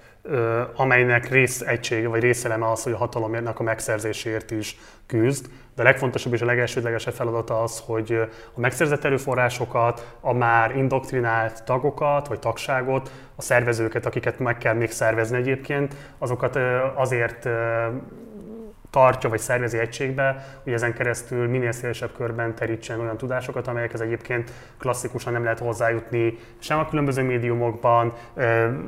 [0.75, 5.47] amelynek rész egysége vagy részeleme az, hogy a hatalomnak a megszerzéséért is küzd.
[5.75, 8.13] De a legfontosabb és a legelsődlegesebb feladata az, hogy
[8.55, 14.91] a megszerzett erőforrásokat, a már indoktrinált tagokat vagy tagságot, a szervezőket, akiket meg kell még
[14.91, 16.59] szervezni egyébként, azokat
[16.95, 17.49] azért
[18.93, 24.51] tartja vagy szervezi egységbe, hogy ezen keresztül minél szélesebb körben terítsen olyan tudásokat, amelyekhez egyébként
[24.79, 28.13] klasszikusan nem lehet hozzájutni sem a különböző médiumokban,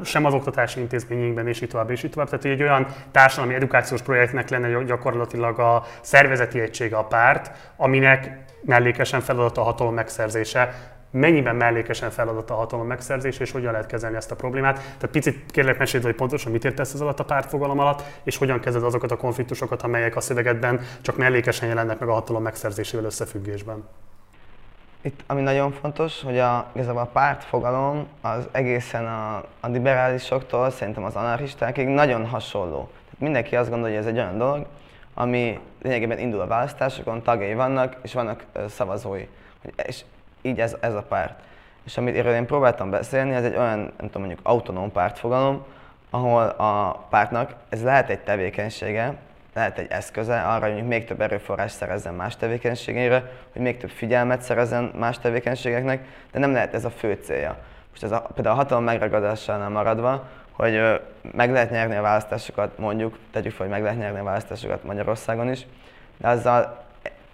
[0.04, 2.28] sem az oktatási intézményeinkben, és így tovább, és így tovább.
[2.28, 9.20] Tehát egy olyan társadalmi edukációs projektnek lenne gyakorlatilag a szervezeti egysége a párt, aminek mellékesen
[9.20, 14.30] feladata a hatalom megszerzése, mennyiben mellékesen feladat a hatalom megszerzés, és hogyan lehet kezelni ezt
[14.30, 14.74] a problémát.
[14.74, 18.60] Tehát picit kérlek mesélj, hogy pontosan mit értesz ez alatt a pártfogalom alatt, és hogyan
[18.60, 23.84] kezded azokat a konfliktusokat, amelyek a szövegedben csak mellékesen jelennek meg a hatalom megszerzésével összefüggésben.
[25.00, 31.04] Itt ami nagyon fontos, hogy a, igazából a pártfogalom az egészen a, a liberálisoktól, szerintem
[31.04, 32.88] az anarchistákig nagyon hasonló.
[33.04, 34.66] Tehát mindenki azt gondolja, hogy ez egy olyan dolog,
[35.14, 39.26] ami lényegében indul a választásokon, tagjai vannak, és vannak szavazói.
[39.86, 40.04] És
[40.44, 41.40] így ez, ez a párt.
[41.84, 45.64] És amit én próbáltam beszélni, ez egy olyan, nem tudom, mondjuk autonóm pártfogalom,
[46.10, 49.14] ahol a pártnak ez lehet egy tevékenysége,
[49.54, 54.42] lehet egy eszköze arra, hogy még több erőforrás szerezzen más tevékenységére, hogy még több figyelmet
[54.42, 57.56] szerezzen más tevékenységeknek, de nem lehet ez a fő célja.
[57.90, 61.00] Most ez a, például a hatalom megragadásánál maradva, hogy
[61.32, 65.50] meg lehet nyerni a választásokat, mondjuk, tegyük fel, hogy meg lehet nyerni a választásokat Magyarországon
[65.50, 65.66] is,
[66.16, 66.83] de azzal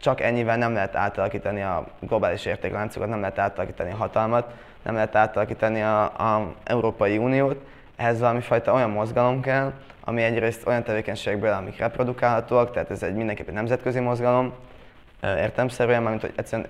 [0.01, 5.17] csak ennyivel nem lehet átalakítani a globális értékláncokat, nem lehet átalakítani a hatalmat, nem lehet
[5.17, 7.57] átalakítani a, Európai Uniót.
[7.97, 9.73] Ehhez valami fajta olyan mozgalom kell,
[10.05, 14.53] ami egyrészt olyan tevékenységből, amik reprodukálhatóak, tehát ez egy mindenképpen nemzetközi mozgalom,
[15.23, 16.69] értemszerűen, mint hogy egyszerűen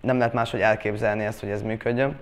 [0.00, 2.18] nem lehet máshogy elképzelni ezt, hogy ez működjön.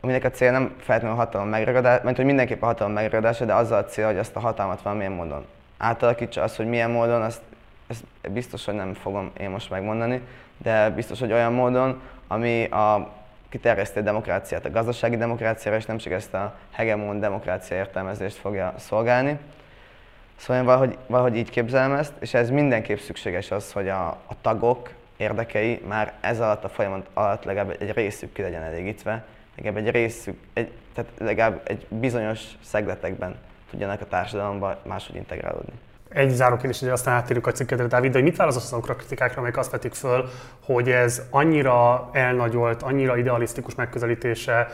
[0.00, 3.54] Aminek a cél nem feltétlenül a hatalom megragadása, mert hogy mindenképp a hatalom megragadása, de
[3.54, 5.46] azzal a cél, hogy azt a hatalmat valamilyen módon
[5.78, 7.40] átalakítsa, az, hogy milyen módon, azt
[7.86, 10.20] ezt biztos, hogy nem fogom én most megmondani,
[10.56, 13.12] de biztos, hogy olyan módon, ami a
[13.48, 19.38] kiterjesztő demokráciát, a gazdasági demokráciára, és nem csak ezt a hegemon demokrácia értelmezést fogja szolgálni.
[20.36, 24.40] Szóval én valahogy, valahogy így képzelem ezt, és ez mindenképp szükséges az, hogy a, a
[24.40, 29.24] tagok érdekei már ez alatt a folyamat alatt legalább egy részük ki legyen elégítve,
[29.56, 33.36] legalább egy részük, egy, tehát legalább egy bizonyos szegletekben
[33.70, 35.72] tudjanak a társadalomba máshogy integrálódni
[36.14, 38.96] egy záró kérdés, hogy aztán áttérünk a cikkedre, Dávid, de hogy mit válaszolsz azokra a
[38.96, 40.28] kritikákra, amelyek azt vetik föl,
[40.64, 44.68] hogy ez annyira elnagyolt, annyira idealisztikus megközelítése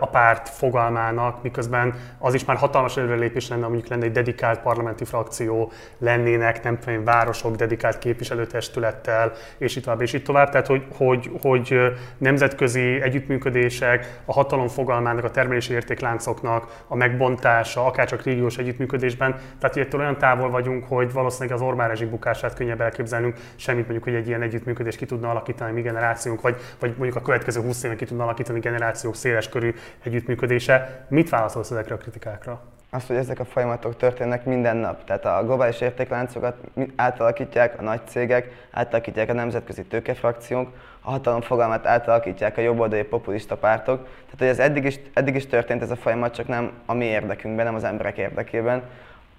[0.00, 5.04] a párt fogalmának, miközben az is már hatalmas előrelépés lenne, mondjuk lenne egy dedikált parlamenti
[5.04, 10.50] frakció, lennének nem tudom városok dedikált képviselőtestülettel, és itt tovább, és itt tovább.
[10.50, 11.78] Tehát, hogy, hogy, hogy
[12.18, 19.74] nemzetközi együttműködések, a hatalom fogalmának, a termelési értékláncoknak a megbontása, akár csak régiós együttműködésben, tehát
[19.74, 24.04] hogy olyan távol vagyunk, vagyunk, hogy valószínűleg az Orbán rezsim bukását könnyebb elképzelnünk, semmit mondjuk,
[24.04, 27.82] hogy egy ilyen együttműködés ki tudna alakítani mi generációnk, vagy, vagy mondjuk a következő 20
[27.82, 31.06] éven ki tudna alakítani generációk széles körű együttműködése.
[31.08, 32.60] Mit válaszolsz ezekre a kritikákra?
[32.90, 35.04] az, hogy ezek a folyamatok történnek minden nap.
[35.04, 36.56] Tehát a globális értékláncokat
[36.96, 40.68] átalakítják a nagy cégek, átalakítják a nemzetközi tőkefrakciók,
[41.00, 44.02] a hatalom fogalmát átalakítják a jobboldali populista pártok.
[44.04, 47.04] Tehát, hogy ez eddig is, eddig is történt ez a folyamat, csak nem a mi
[47.04, 48.82] érdekünkben, nem az emberek érdekében.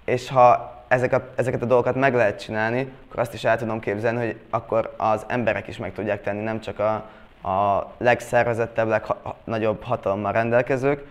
[0.04, 3.80] És ha ezek a, ezeket a dolgokat meg lehet csinálni, akkor azt is el tudom
[3.80, 6.92] képzelni, hogy akkor az emberek is meg tudják tenni, nem csak a,
[7.48, 11.06] a legszervezettebb, legnagyobb hatalommal rendelkezők,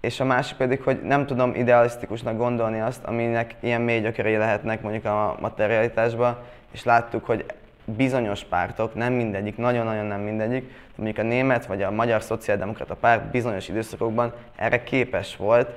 [0.00, 4.82] és a másik pedig, hogy nem tudom idealisztikusnak gondolni azt, aminek ilyen mély gyökerei lehetnek
[4.82, 6.36] mondjuk a materialitásban,
[6.70, 7.44] és láttuk, hogy
[7.84, 13.30] bizonyos pártok, nem mindegyik, nagyon-nagyon nem mindegyik, mondjuk a német vagy a magyar szociáldemokrata párt
[13.30, 15.70] bizonyos időszakokban erre képes volt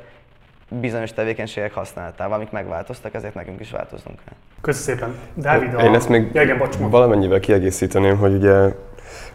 [0.69, 4.35] bizonyos tevékenységek használatával, amik megváltoztak, ezért nekünk is változnunk kell.
[4.61, 5.15] Köszönöm szépen.
[5.33, 8.69] Dávid, Én ezt még ja, bocs, valamennyivel kiegészíteném, hogy ugye,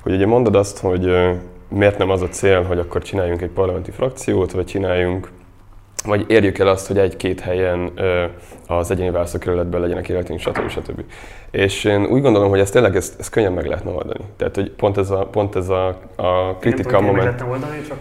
[0.01, 1.11] hogy ugye mondod azt, hogy
[1.69, 5.31] miért nem az a cél, hogy akkor csináljunk egy parlamenti frakciót, vagy csináljunk,
[6.05, 7.93] vagy érjük el azt, hogy egy-két helyen
[8.67, 10.69] az egyéni választókerületben legyenek életünk, stb.
[10.69, 11.05] stb.
[11.51, 14.25] És én úgy gondolom, hogy ezt tényleg ezt, ezt könnyen meg lehetne oldani.
[14.37, 15.87] Tehát, hogy pont ez a, pont ez a,
[16.17, 17.17] a kritika moment.
[17.17, 17.97] Meg lehetne oldani, csak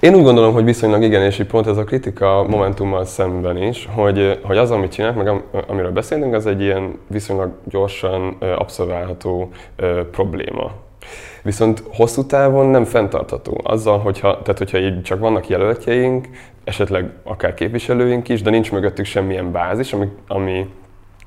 [0.00, 4.40] én úgy gondolom, hogy viszonylag igen, és pont ez a kritika momentummal szemben is, hogy,
[4.42, 9.50] hogy az, amit csinálnak, meg amiről beszélünk, az egy ilyen viszonylag gyorsan abszolválható
[10.10, 10.70] probléma.
[11.42, 13.60] Viszont hosszú távon nem fenntartható.
[13.62, 16.28] Azzal, hogyha, tehát hogyha így csak vannak jelöltjeink,
[16.64, 20.66] esetleg akár képviselőink is, de nincs mögöttük semmilyen bázis, ami, ami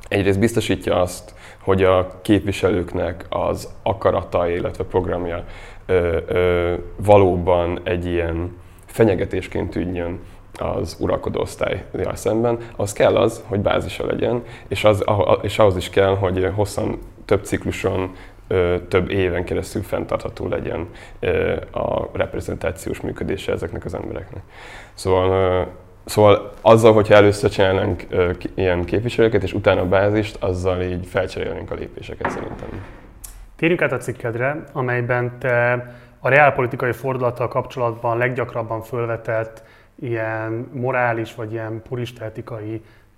[0.08, 5.44] egyrészt biztosítja azt, hogy a képviselőknek az akarata, illetve programja
[5.90, 10.20] ö, ö, valóban egy ilyen fenyegetésként tűnjön
[10.54, 15.04] az uralkodó osztályjal szemben, az kell az, hogy bázisa legyen, és, az,
[15.42, 18.16] és ahhoz is kell, hogy hosszan, több cikluson,
[18.88, 20.88] több éven keresztül fenntartható legyen
[21.72, 24.42] a reprezentációs működése ezeknek az embereknek.
[24.94, 25.68] Szóval,
[26.06, 28.06] szóval azzal, hogyha először csinálnánk
[28.56, 32.99] ilyen képviselőket, és utána a bázist, azzal így felcserélnénk a lépéseket szerintem.
[33.60, 35.74] Térjünk át a cikkedre, amelyben te
[36.20, 39.64] a reálpolitikai fordulattal kapcsolatban leggyakrabban fölvetett
[39.96, 42.32] ilyen morális vagy ilyen purista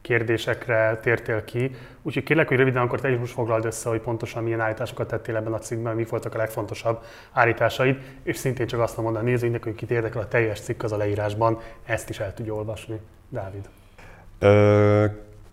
[0.01, 1.75] kérdésekre tértél ki.
[2.01, 5.35] Úgyhogy kérlek, hogy röviden akkor te is most foglald össze, hogy pontosan milyen állításokat tettél
[5.35, 9.63] ebben a cikkben, mi voltak a legfontosabb állításaid, és szintén csak azt mondani a nézőinknek,
[9.63, 12.99] hogy kit érdekel a teljes cikk az a leírásban, ezt is el tudja olvasni.
[13.29, 13.69] Dávid.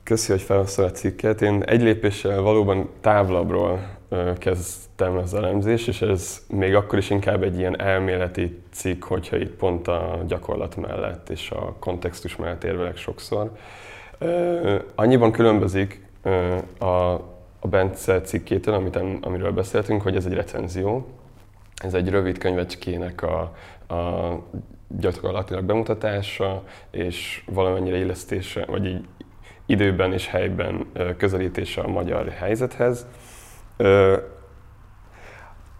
[0.08, 1.42] Köszi, hogy felhoztál a cikket.
[1.42, 3.96] Én egy lépéssel valóban távlabbról
[4.38, 9.54] kezdtem az elemzés, és ez még akkor is inkább egy ilyen elméleti cikk, hogyha itt
[9.54, 13.50] pont a gyakorlat mellett és a kontextus mellett érvelek sokszor.
[14.94, 16.06] Annyiban különbözik
[16.78, 16.84] a,
[17.60, 21.06] a Bence cikkétől, amit, amiről beszéltünk, hogy ez egy recenzió.
[21.84, 23.40] Ez egy rövid könyvecskének a,
[23.94, 24.42] a
[24.88, 29.04] gyakorlatilag bemutatása, és valamennyire illesztése, vagy így
[29.68, 33.06] időben és helyben közelítése a magyar helyzethez.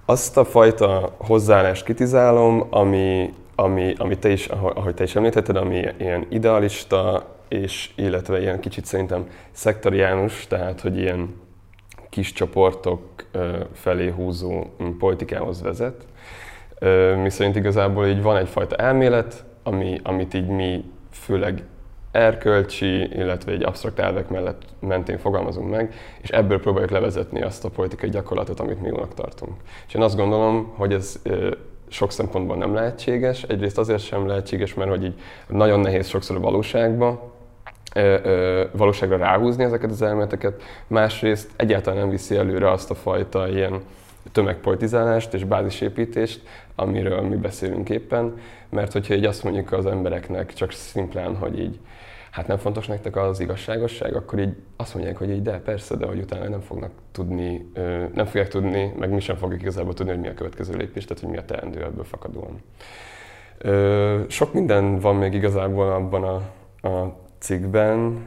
[0.04, 5.84] Azt a fajta hozzáállást kritizálom, ami, ami, ami te is, ahogy te is említetted, ami
[5.98, 11.34] ilyen idealista, és illetve ilyen kicsit szerintem szektariánus, tehát hogy ilyen
[12.10, 13.02] kis csoportok
[13.72, 14.64] felé húzó
[14.98, 16.06] politikához vezet.
[17.22, 21.62] Mi szerint igazából így van egyfajta elmélet, ami, amit így mi főleg
[22.18, 27.68] erkölcsi, illetve egy absztrakt elvek mellett mentén fogalmazunk meg, és ebből próbáljuk levezetni azt a
[27.68, 29.52] politikai gyakorlatot, amit mi jónak tartunk.
[29.86, 31.22] És én azt gondolom, hogy ez
[31.88, 33.42] sok szempontból nem lehetséges.
[33.42, 37.36] Egyrészt azért sem lehetséges, mert hogy így nagyon nehéz sokszor a valóságba,
[38.72, 43.80] valóságra ráhúzni ezeket az elméleteket, másrészt egyáltalán nem viszi előre azt a fajta ilyen
[44.32, 46.40] tömegpolitizálást és bázisépítést,
[46.74, 51.78] amiről mi beszélünk éppen, mert hogyha így azt mondjuk az embereknek csak szimplán, hogy így
[52.38, 56.06] hát nem fontos nektek az igazságosság, akkor így azt mondják, hogy így de persze, de
[56.06, 57.70] hogy utána nem fognak tudni,
[58.14, 61.22] nem fogják tudni, meg mi sem fogjuk igazából tudni, hogy mi a következő lépés, tehát
[61.22, 62.62] hogy mi a teendő ebből fakadóan.
[64.28, 66.34] Sok minden van még igazából abban a,
[66.88, 68.22] a cikkben,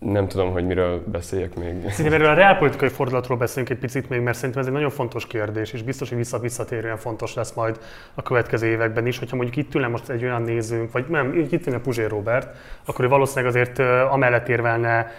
[0.00, 1.90] nem tudom, hogy miről beszéljek még.
[1.90, 5.26] Szerintem erről a reálpolitikai fordulatról beszélünk egy picit még, mert szerintem ez egy nagyon fontos
[5.26, 7.78] kérdés, és biztos, hogy vissza-visszatérően fontos lesz majd
[8.14, 9.18] a következő években is.
[9.18, 13.04] Hogyha mondjuk itt ülne most egy olyan nézőnk, vagy nem, itt ülne Puzsér Robert, akkor
[13.04, 13.78] ő valószínűleg azért
[14.10, 15.10] amellett érvelne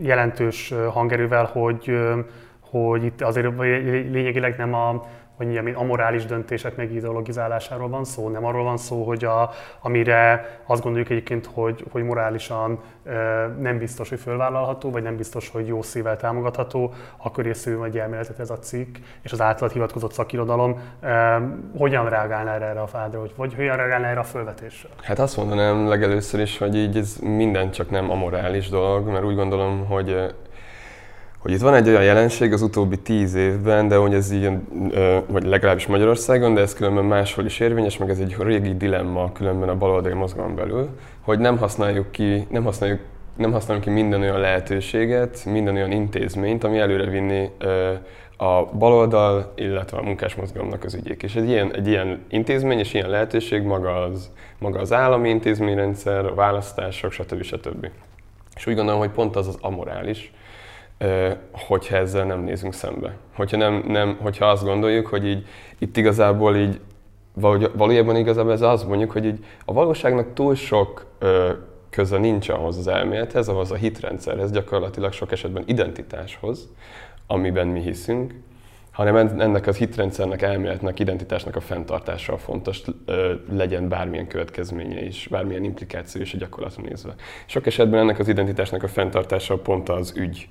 [0.00, 1.98] jelentős hangerővel, hogy,
[2.60, 3.58] hogy itt azért
[4.10, 5.06] lényegileg nem a
[5.38, 8.28] hogy milyen amorális döntések meg ideologizálásáról van szó.
[8.28, 12.80] Nem arról van szó, hogy a, amire azt gondoljuk egyébként, hogy, hogy morálisan
[13.58, 18.38] nem biztos, hogy fölvállalható, vagy nem biztos, hogy jó szívvel támogatható, akkor észül egy elméletet
[18.38, 20.80] ez a cikk, és az általad hivatkozott szakirodalom.
[21.78, 24.88] Hogyan reagálnál erre a fádra, vagy, vagy hogyan reagálnál erre a fölvetésre?
[25.02, 29.34] Hát azt mondanám legelőször is, hogy így ez minden csak nem amorális dolog, mert úgy
[29.34, 30.34] gondolom, hogy
[31.38, 34.50] hogy itt van egy olyan jelenség az utóbbi tíz évben, de hogy ez így,
[35.26, 39.68] vagy legalábbis Magyarországon, de ez különben máshol is érvényes, meg ez egy régi dilemma különben
[39.68, 40.88] a baloldali mozgalom belül,
[41.20, 43.00] hogy nem használjuk ki, nem használjuk
[43.38, 47.50] nem használunk ki minden olyan lehetőséget, minden olyan intézményt, ami előre vinni
[48.36, 51.22] a baloldal, illetve a munkásmozgalomnak az ügyék.
[51.22, 56.26] És egy ilyen, egy ilyen intézmény és ilyen lehetőség maga az, maga az állami intézményrendszer,
[56.26, 57.42] a választások, stb.
[57.42, 57.90] stb.
[58.56, 60.32] És úgy gondolom, hogy pont az az amorális,
[61.52, 63.16] hogyha ezzel nem nézünk szembe.
[63.34, 65.46] Hogyha, nem, nem, hogyha azt gondoljuk, hogy így
[65.78, 66.80] itt igazából így
[67.74, 71.06] valójában igazából ez az mondjuk, hogy így a valóságnak túl sok
[71.90, 76.68] köze nincs ahhoz az elmélethez, ahhoz a hitrendszerhez, gyakorlatilag sok esetben identitáshoz,
[77.26, 78.34] amiben mi hiszünk,
[78.98, 82.82] hanem ennek az hitrendszernek, elméletnek, identitásnak a fenntartása fontos,
[83.50, 87.14] legyen bármilyen következménye is, bármilyen implikáció is a gyakorlatra nézve.
[87.46, 90.48] Sok esetben ennek az identitásnak a fenntartása pont az ügy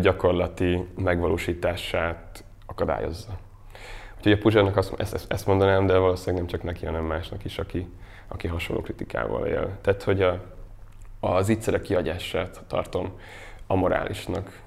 [0.00, 3.38] gyakorlati megvalósítását akadályozza.
[4.16, 7.58] Úgyhogy a Puzsárnak azt, ezt, ezt mondanám, de valószínűleg nem csak neki, hanem másnak is,
[7.58, 7.88] aki,
[8.28, 9.78] aki hasonló kritikával él.
[9.80, 10.40] Tehát, hogy a,
[11.20, 13.18] az ígyszerek kiagyását tartom
[13.66, 14.64] amorálisnak,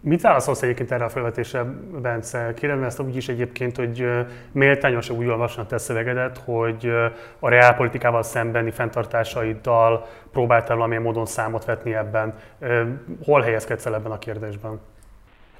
[0.00, 1.62] Mit válaszolsz egyébként erre a felvetésre,
[2.02, 2.54] Bence?
[2.54, 4.08] Kérem ezt úgy is egyébként, hogy
[4.52, 6.92] méltányos úgy olvasni a te szövegedet, hogy
[7.38, 12.34] a reálpolitikával szembeni fenntartásaiddal próbáltál valamilyen módon számot vetni ebben.
[13.24, 14.80] Hol helyezkedsz el ebben a kérdésben?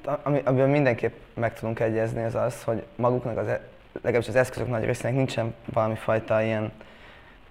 [0.05, 3.61] Hát, ami, amiben mindenképp meg tudunk egyezni, az az, hogy maguknak az, e-
[3.93, 6.71] legalábbis az eszközök nagy részének nincsen valami fajta ilyen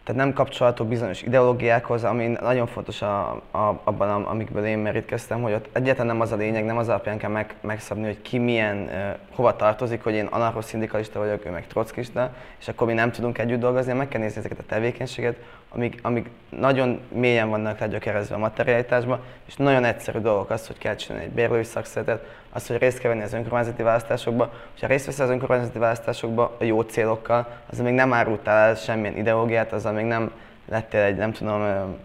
[0.06, 5.52] tehát nem kapcsolható bizonyos ideológiákhoz, ami nagyon fontos a, a, abban, amikből én merítkeztem, hogy
[5.52, 8.76] ott egyáltalán nem az a lényeg, nem az alapján kell meg, megszabni, hogy ki milyen,
[8.76, 13.38] uh, hova tartozik, hogy én anarcho-szindikalista vagyok, ő meg trockista, és akkor mi nem tudunk
[13.38, 15.36] együtt dolgozni, meg kell nézni ezeket a tevékenységet,
[15.76, 20.94] amik, amik nagyon mélyen vannak legyökerezve a materialitásba, és nagyon egyszerű dolgok az, hogy kell
[20.94, 24.52] csinálni egy bérlői szakszeretet, az, hogy részt kell venni az önkormányzati választásokba.
[24.80, 29.16] Ha részt veszel az önkormányzati választásokba a jó célokkal, az még nem árultál el semmilyen
[29.16, 30.32] ideológiát, azzal még nem
[30.68, 31.96] lettél egy, nem tudom,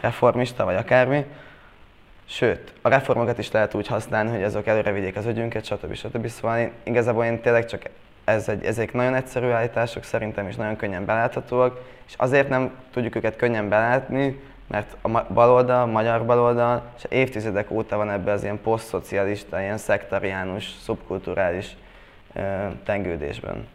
[0.00, 1.24] reformista vagy akármi.
[2.24, 5.94] Sőt, a reformokat is lehet úgy használni, hogy azok előre vigyék az ügyünket, stb.
[5.94, 6.26] stb.
[6.26, 7.82] Szóval én, igazából én tényleg csak
[8.28, 13.16] ez egy, ezek nagyon egyszerű állítások szerintem is nagyon könnyen beláthatóak, és azért nem tudjuk
[13.16, 18.42] őket könnyen belátni, mert a baloldal, a magyar baloldal, és évtizedek óta van ebbe az
[18.42, 21.76] ilyen posztszocialista, ilyen szektariánus, szubkulturális
[22.34, 22.42] uh,
[22.84, 23.66] tengődésben.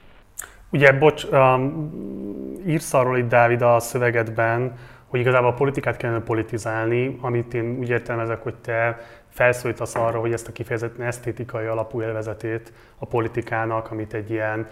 [0.69, 7.17] Ugye, bocs, um, írsz arról itt Dávid a szövegedben, hogy igazából a politikát kellene politizálni,
[7.21, 12.73] amit én úgy értelmezek, hogy te felszólítasz arra, hogy ezt a kifejezetten esztétikai alapú élvezetét
[13.03, 14.67] a politikának, amit egy ilyen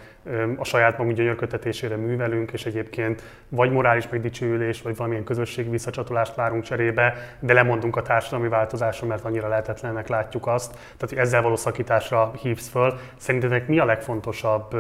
[0.58, 6.64] a saját magunk gyönyörködtetésére művelünk, és egyébként vagy morális megdicsőülés, vagy valamilyen közösségi visszacsatolást várunk
[6.64, 10.72] cserébe, de lemondunk a társadalmi változásra, mert annyira lehetetlennek látjuk azt.
[10.72, 13.00] Tehát, hogy ezzel való szakításra hívsz föl.
[13.18, 14.76] Szerintetek mi a legfontosabb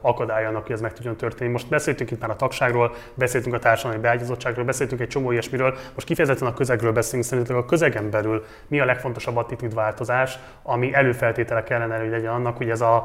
[0.00, 1.50] akadály annak, hogy ez meg tudjon történni?
[1.50, 6.06] Most beszéltünk itt már a tagságról, beszéltünk a társadalmi beágyazottságról, beszéltünk egy csomó ilyesmiről, most
[6.06, 11.98] kifejezetten a közegről beszélünk, szerintetek a közegen belül mi a legfontosabb attitűdváltozás, ami előfeltétele kellene,
[11.98, 12.95] hogy legyen annak, hogy ez a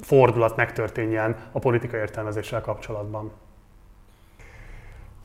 [0.00, 3.32] fordulat megtörténjen a politika értelmezéssel kapcsolatban?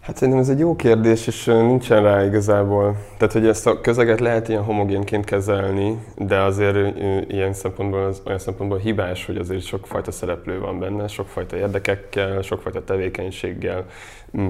[0.05, 2.97] Hát szerintem ez egy jó kérdés, és nincsen rá igazából.
[3.17, 8.39] Tehát, hogy ezt a közeget lehet ilyen homogénként kezelni, de azért ilyen szempontból, az, olyan
[8.39, 13.85] szempontból hibás, hogy azért sokfajta szereplő van benne, sokfajta érdekekkel, sokfajta tevékenységgel,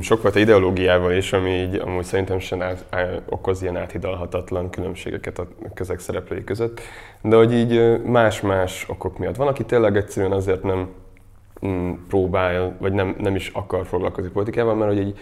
[0.02, 5.48] sokfajta ideológiával is, ami így amúgy szerintem sem át, á, okoz ilyen áthidalhatatlan különbségeket a
[5.74, 6.82] közeg szereplői között.
[7.22, 9.36] De hogy így más-más okok miatt.
[9.36, 10.90] Van, aki tényleg egyszerűen azért nem
[12.08, 15.18] próbál, vagy nem, nem is akar foglalkozni politikával, mert hogy így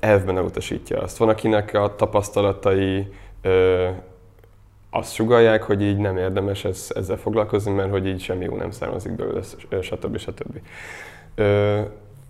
[0.00, 1.16] elvben elutasítja azt.
[1.16, 3.08] Van, akinek a tapasztalatai
[3.42, 3.88] ö,
[4.90, 8.70] azt sugalják, hogy így nem érdemes ez, ezzel foglalkozni, mert hogy így semmi jó nem
[8.70, 9.40] származik belőle,
[9.80, 10.18] stb.
[10.18, 10.60] stb.
[11.34, 11.80] Ö,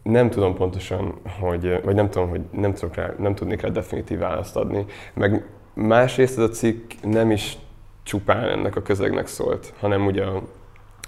[0.02, 4.18] nem tudom pontosan, hogy, vagy nem tudom, hogy nem, tudok rá, nem tudnék rá definitív
[4.18, 4.84] választ adni.
[5.14, 7.58] Meg másrészt ez a cikk nem is
[8.02, 10.24] csupán ennek a közegnek szólt, hanem ugye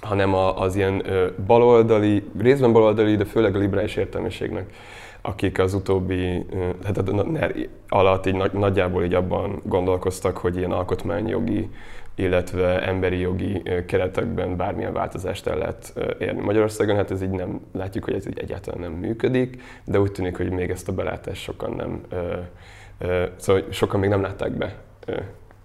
[0.00, 1.02] hanem az ilyen
[1.46, 4.74] baloldali, részben baloldali, de főleg a liberális értelmiségnek
[5.26, 6.46] akik az utóbbi,
[6.84, 11.70] hát a NER alatt így nagyjából így abban gondolkoztak, hogy ilyen alkotmányjogi
[12.18, 16.96] illetve emberi jogi keretekben bármilyen változást el lehet érni Magyarországon.
[16.96, 20.50] Hát ez így nem, látjuk, hogy ez így egyáltalán nem működik, de úgy tűnik, hogy
[20.50, 22.00] még ezt a belátást sokan nem,
[23.36, 24.76] szóval sokan még nem látták be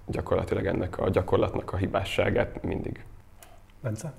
[0.07, 3.03] gyakorlatilag ennek a gyakorlatnak a hibásságát mindig.
[3.81, 4.13] Bence?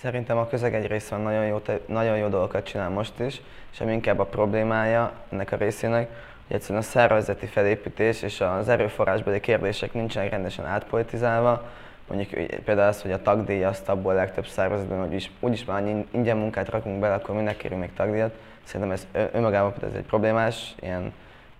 [0.00, 3.40] Szerintem a közeg egy része nagyon jó, nagyon jó dolgokat csinál most is,
[3.72, 6.08] és ami inkább a problémája ennek a részének,
[6.46, 11.68] hogy egyszerűen a szervezeti felépítés és az erőforrásbeli kérdések nincsenek rendesen átpolitizálva.
[12.08, 16.06] Mondjuk például az, hogy a tagdíj azt abból legtöbb szervezetben, hogy is, úgyis már annyi
[16.10, 18.34] ingyen munkát rakunk bele, akkor minek kérünk még tagdíjat.
[18.62, 21.12] Szerintem ez önmagában ez egy problémás, ilyen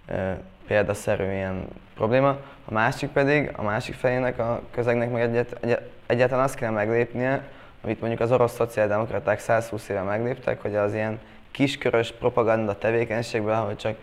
[0.08, 0.30] ö,
[0.66, 2.28] példaszerű ilyen probléma.
[2.64, 7.42] A másik pedig, a másik felének a közegnek meg egyet, egyet, egyáltalán azt kell meglépnie,
[7.86, 11.20] amit mondjuk az orosz szociáldemokraták 120 éve megléptek, hogy az ilyen
[11.50, 13.96] kiskörös propaganda tevékenységben, ahol csak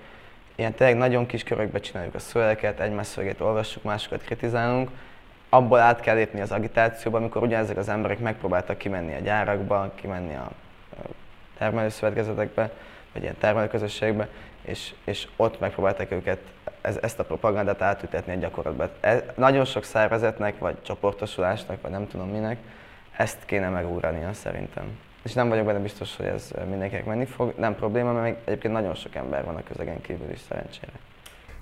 [0.55, 4.89] ilyen tényleg nagyon kis körökbe csináljuk a szövegeket, egymás szövegét olvassuk, másokat kritizálunk,
[5.49, 10.35] abból át kell lépni az agitációba, amikor ugyanezek az emberek megpróbáltak kimenni a gyárakba, kimenni
[10.35, 10.51] a
[11.57, 12.71] termelőszövetkezetekbe,
[13.13, 14.27] vagy ilyen termelőközösségbe,
[14.61, 16.39] és, és ott megpróbálták őket
[16.81, 18.89] ez, ezt a propagandát átütetni egy gyakorlatba.
[18.99, 22.57] Ez, nagyon sok szervezetnek, vagy csoportosulásnak, vagy nem tudom minek,
[23.17, 24.83] ezt kéne megúrania szerintem.
[25.23, 27.53] És nem vagyok benne biztos, hogy ez mindenkinek menni fog.
[27.57, 30.91] Nem probléma, mert még egyébként nagyon sok ember van a közegen kívül is szerencsére.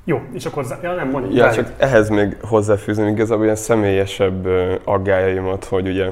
[0.04, 1.34] Jó, és akkor ja, nem mondjuk.
[1.34, 4.47] Ja, csak ehhez még hozzáfűzni igazából ilyen személyesebb
[4.84, 6.10] aggájaimat, hogy ugye,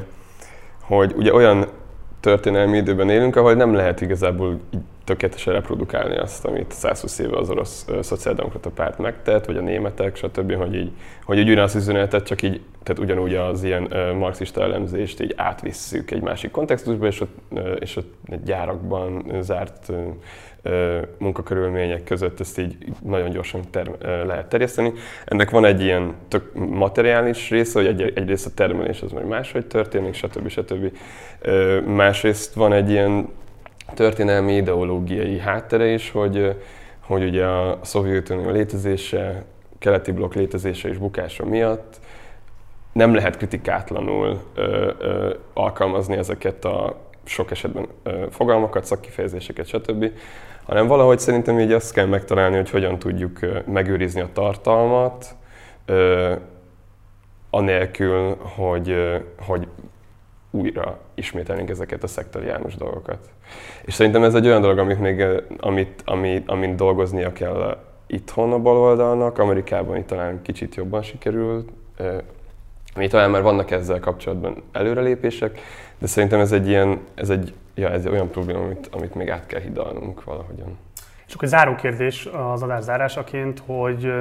[0.81, 1.67] hogy ugye olyan
[2.20, 7.49] történelmi időben élünk, ahol nem lehet igazából így tökéletesen reprodukálni azt, amit 120 éve az
[7.49, 10.91] orosz szociáldemokrata párt megtett, vagy a németek, stb., hogy így,
[11.24, 16.11] hogy így ugyanazt üzenetet, csak így, tehát ugyanúgy az ilyen uh, marxista elemzést így átvisszük
[16.11, 18.13] egy másik kontextusba, és ott, uh, és ott
[18.45, 19.97] gyárakban zárt uh,
[21.18, 24.93] munkakörülmények között ezt így nagyon gyorsan ter- lehet terjeszteni.
[25.26, 29.66] Ennek van egy ilyen tök materiális része, hogy egy, egyrészt a termelés az meg máshogy
[29.66, 30.47] történik, stb.
[30.47, 30.97] stb.
[31.86, 33.30] Másrészt van egy ilyen
[33.93, 36.55] történelmi ideológiai háttere is, hogy,
[36.99, 39.43] hogy ugye a Szovjetunió létezése,
[39.80, 41.99] keleti blokk létezése és bukása miatt
[42.91, 50.12] nem lehet kritikátlanul ö, ö, alkalmazni ezeket a sok esetben ö, fogalmakat, szakkifejezéseket, stb.,
[50.70, 55.36] hanem valahogy szerintem így azt kell megtalálni, hogy hogyan tudjuk megőrizni a tartalmat,
[57.49, 58.95] anélkül, hogy,
[59.39, 59.67] hogy
[60.51, 63.20] újra ismételnénk ezeket a szektoriánus dolgokat.
[63.82, 65.26] És szerintem ez egy olyan dolog, amit még,
[65.59, 71.70] amit, amit, amit dolgoznia kell itthon a baloldalnak, Amerikában itt talán kicsit jobban sikerült,
[72.95, 75.59] mi talán már vannak ezzel kapcsolatban előrelépések,
[75.97, 79.45] de szerintem ez egy ilyen, ez egy, ja, ez olyan probléma, amit, amit még át
[79.45, 80.77] kell hidalnunk valahogyan.
[81.27, 84.11] És akkor egy záró kérdés az adás zárásaként, hogy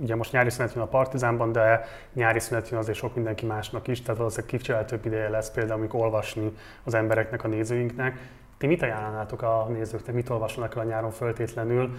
[0.00, 3.88] ugye most nyári szünet van a Partizánban, de nyári szünet van azért sok mindenki másnak
[3.88, 6.52] is, tehát valószínűleg kicsit több ideje lesz például, amikor olvasni
[6.84, 8.18] az embereknek, a nézőinknek.
[8.58, 11.90] Ti mit ajánlanátok a nézőknek, mit olvasnak el a nyáron föltétlenül,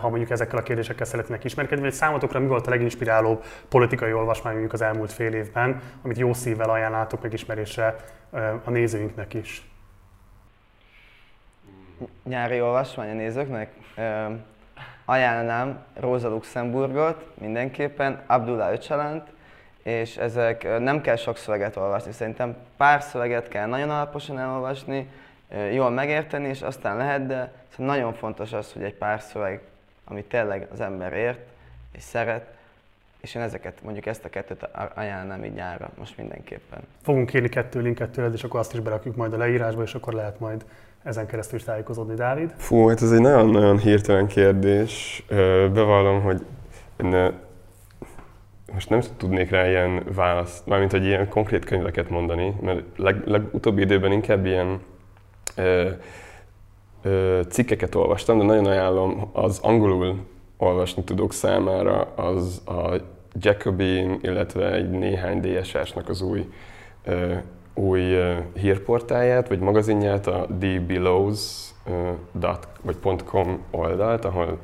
[0.00, 4.52] ha mondjuk ezekkel a kérdésekkel szeretnének ismerkedni, vagy számotokra mi volt a leginspirálóbb politikai olvasmány
[4.52, 7.96] mondjuk az elmúlt fél évben, amit jó szívvel ajánlátok megismerésre
[8.64, 9.75] a nézőinknek is?
[12.24, 13.72] Nyári olvasmány a nézőknek.
[15.04, 19.28] Ajánlanám Rosa Luxemburgot mindenképpen, Abdullah Öcsalent,
[19.82, 25.08] és ezek nem kell sok szöveget olvasni, szerintem pár szöveget kell nagyon alaposan elolvasni,
[25.72, 29.60] jól megérteni, és aztán lehet, de nagyon fontos az, hogy egy pár szöveg,
[30.04, 31.40] amit tényleg az ember ért
[31.92, 32.54] és szeret,
[33.20, 36.80] és én ezeket, mondjuk ezt a kettőt ajánlom így nyárra most mindenképpen.
[37.02, 40.12] Fogunk kérni kettő linket tőled, és akkor azt is berakjuk majd a leírásba, és akkor
[40.12, 40.64] lehet majd
[41.06, 42.54] ezen keresztül is tájékozódni, Dávid?
[42.56, 45.24] Fú, hát ez egy nagyon-nagyon hirtelen kérdés.
[45.72, 46.46] Bevallom, hogy
[47.02, 47.32] én
[48.72, 53.82] most nem tudnék rá ilyen választ, mármint hogy ilyen konkrét könyveket mondani, mert leg, legutóbbi
[53.82, 54.80] időben inkább ilyen
[55.56, 55.90] ö,
[57.02, 60.16] ö, cikkeket olvastam, de nagyon ajánlom az angolul
[60.56, 62.94] olvasni tudók számára az a
[63.40, 66.48] Jacobin, illetve egy néhány DSS-nak az új
[67.76, 68.16] új
[68.54, 71.70] hírportáját, vagy magazinját, a dbelows
[72.82, 74.58] vagy .com oldalt, ahol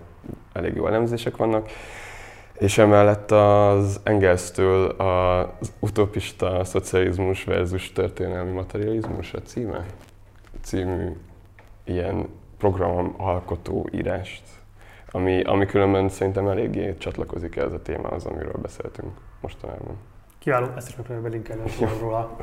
[0.53, 1.71] elég jó elemzések vannak,
[2.59, 9.87] és emellett az Engelstől az utopista szocializmus versus történelmi materializmus a címe,
[10.63, 11.17] című
[11.85, 14.43] ilyen programalkotó írást,
[15.11, 19.11] ami, ami különben szerintem eléggé csatlakozik ez a témához, amiről beszéltünk
[19.41, 19.97] mostanában.
[20.43, 21.63] Kiváló, ezt is meg tudom belinkelni
[22.13, 22.37] a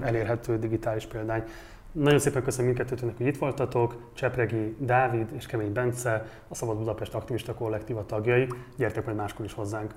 [0.00, 1.42] elérhető digitális példány.
[1.92, 4.10] Nagyon szépen köszönöm mindkettőtöknek, hogy itt voltatok.
[4.14, 8.48] Csepregi Dávid és Kemény Bence, a Szabad Budapest Aktivista Kollektíva tagjai.
[8.76, 9.94] Gyertek majd máskor is hozzánk.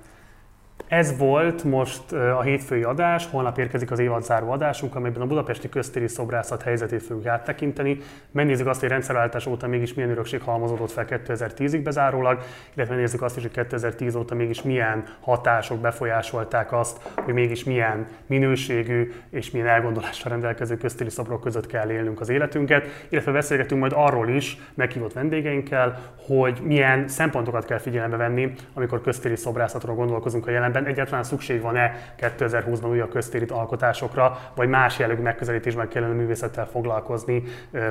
[0.87, 6.07] Ez volt most a hétfői adás, holnap érkezik az évadzáró adásunk, amelyben a budapesti köztéri
[6.07, 7.97] szobrászat helyzetét fogjuk áttekinteni.
[8.31, 12.39] Megnézzük azt, hogy rendszerváltás óta mégis milyen örökség halmozódott fel 2010-ig bezárólag,
[12.73, 18.07] illetve nézzük azt is, hogy 2010 óta mégis milyen hatások befolyásolták azt, hogy mégis milyen
[18.25, 23.93] minőségű és milyen elgondolással rendelkező köztéri szobrok között kell élnünk az életünket, illetve beszélgetünk majd
[23.95, 30.51] arról is meghívott vendégeinkkel, hogy milyen szempontokat kell figyelembe venni, amikor köztéri szobrászatról gondolkozunk a
[30.69, 37.43] jelenben, egyáltalán szükség van-e 2020-ban újabb köztéri alkotásokra, vagy más jellegű megközelítésben kellene művészettel foglalkozni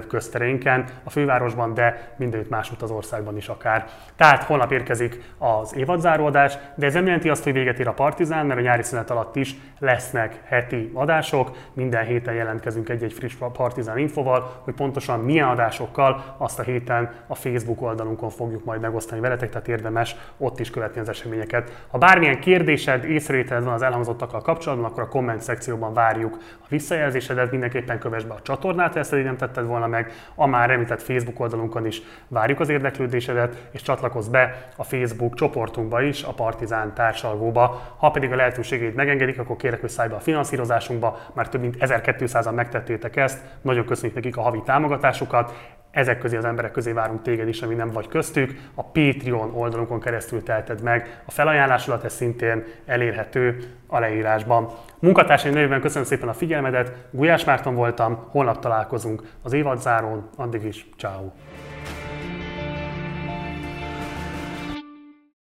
[0.09, 3.87] köztereinken, a fővárosban, de mindenütt másút az országban is akár.
[4.16, 8.47] Tehát holnap érkezik az évadzáróadás, de ez nem jelenti azt, hogy véget ér a Partizán,
[8.47, 13.99] mert a nyári szünet alatt is lesznek heti adások, minden héten jelentkezünk egy-egy friss Partizán
[13.99, 19.51] infoval, hogy pontosan milyen adásokkal azt a héten a Facebook oldalunkon fogjuk majd megosztani veletek,
[19.51, 21.87] tehát érdemes ott is követni az eseményeket.
[21.91, 27.51] Ha bármilyen kérdésed, észrevételed van az elhangzottakkal kapcsolatban, akkor a komment szekcióban várjuk a visszajelzésedet,
[27.51, 31.03] mindenképpen kövess be a csatornát, ha ezt eddig nem tetted volna meg, a már említett
[31.03, 36.95] Facebook oldalunkon is várjuk az érdeklődésedet, és csatlakozz be a Facebook csoportunkba is, a Partizán
[36.95, 37.95] társalgóba.
[37.97, 41.77] Ha pedig a lehetőségét megengedik, akkor kérek, hogy szállj be a finanszírozásunkba, már több mint
[41.81, 47.22] 1200-an megtettétek ezt, nagyon köszönjük nekik a havi támogatásukat, ezek közé az emberek közé várunk
[47.22, 48.61] téged is, ami nem vagy köztük.
[48.74, 51.22] A Patreon oldalunkon keresztül teheted meg.
[51.26, 54.68] A felajánlásodat ez szintén elérhető a leírásban.
[54.99, 60.89] Munkatársaim nevében köszönöm szépen a figyelmedet, Gulyás Márton voltam, holnap találkozunk az évadzárón, addig is,
[60.99, 61.30] ciao.